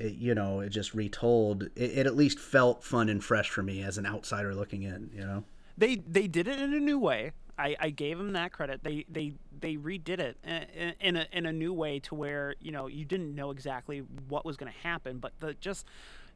[0.00, 1.64] it, you know, it just retold.
[1.76, 5.10] It, it at least felt fun and fresh for me as an outsider looking in.
[5.14, 5.44] You know.
[5.76, 7.32] They they did it in a new way.
[7.58, 8.82] I, I gave them that credit.
[8.82, 12.72] They they they redid it in, in a in a new way to where you
[12.72, 13.98] know you didn't know exactly
[14.28, 15.86] what was going to happen, but the just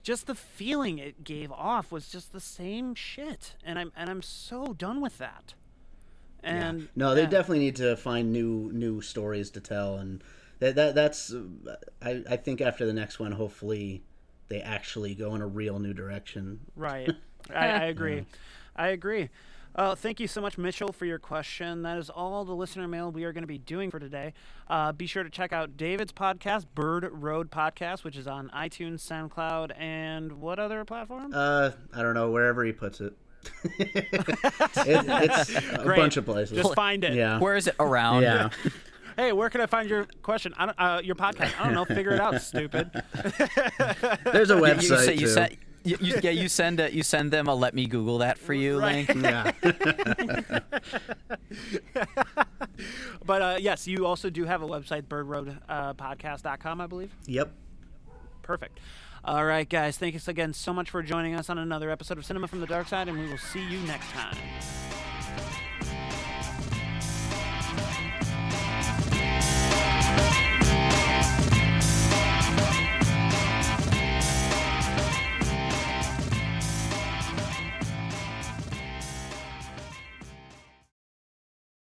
[0.02, 4.22] just the feeling it gave off was just the same shit, and I'm and I'm
[4.22, 5.54] so done with that.
[6.42, 7.28] And No, they yeah.
[7.28, 10.22] definitely need to find new new stories to tell, and
[10.64, 14.02] that, that that's uh, I I think after the next one, hopefully,
[14.48, 16.60] they actually go in a real new direction.
[16.74, 17.10] Right.
[17.54, 18.24] I, I agree.
[18.74, 19.28] I agree.
[19.76, 21.82] Uh, thank you so much, Mitchell, for your question.
[21.82, 24.32] That is all the listener mail we are going to be doing for today.
[24.68, 29.00] Uh, be sure to check out David's podcast, Bird Road Podcast, which is on iTunes,
[29.00, 31.32] SoundCloud, and what other platform?
[31.34, 33.14] Uh, I don't know wherever he puts it.
[33.78, 34.14] it
[34.78, 35.98] it's a Great.
[35.98, 36.56] bunch of places.
[36.56, 37.14] Just find it.
[37.14, 37.40] yeah.
[37.40, 38.22] Where is it around?
[38.22, 38.50] yeah.
[39.16, 40.54] Hey, where can I find your question?
[40.56, 41.58] I don't, uh, your podcast.
[41.60, 41.84] I don't know.
[41.84, 42.90] Figure it out, stupid.
[44.24, 45.26] There's a You, website you, say, you too.
[45.28, 48.38] send, you, you, yeah, you send a, you send them a let me Google that
[48.38, 49.08] for you Right.
[49.08, 49.22] link.
[49.24, 49.52] yeah.
[53.26, 57.14] But uh, yes, you also do have a website, birdroadpodcast.com, I believe.
[57.26, 57.52] Yep.
[58.42, 58.80] Perfect.
[59.24, 59.96] All right, guys.
[59.96, 62.66] Thank you again so much for joining us on another episode of Cinema from the
[62.66, 64.36] Dark Side, and we will see you next time.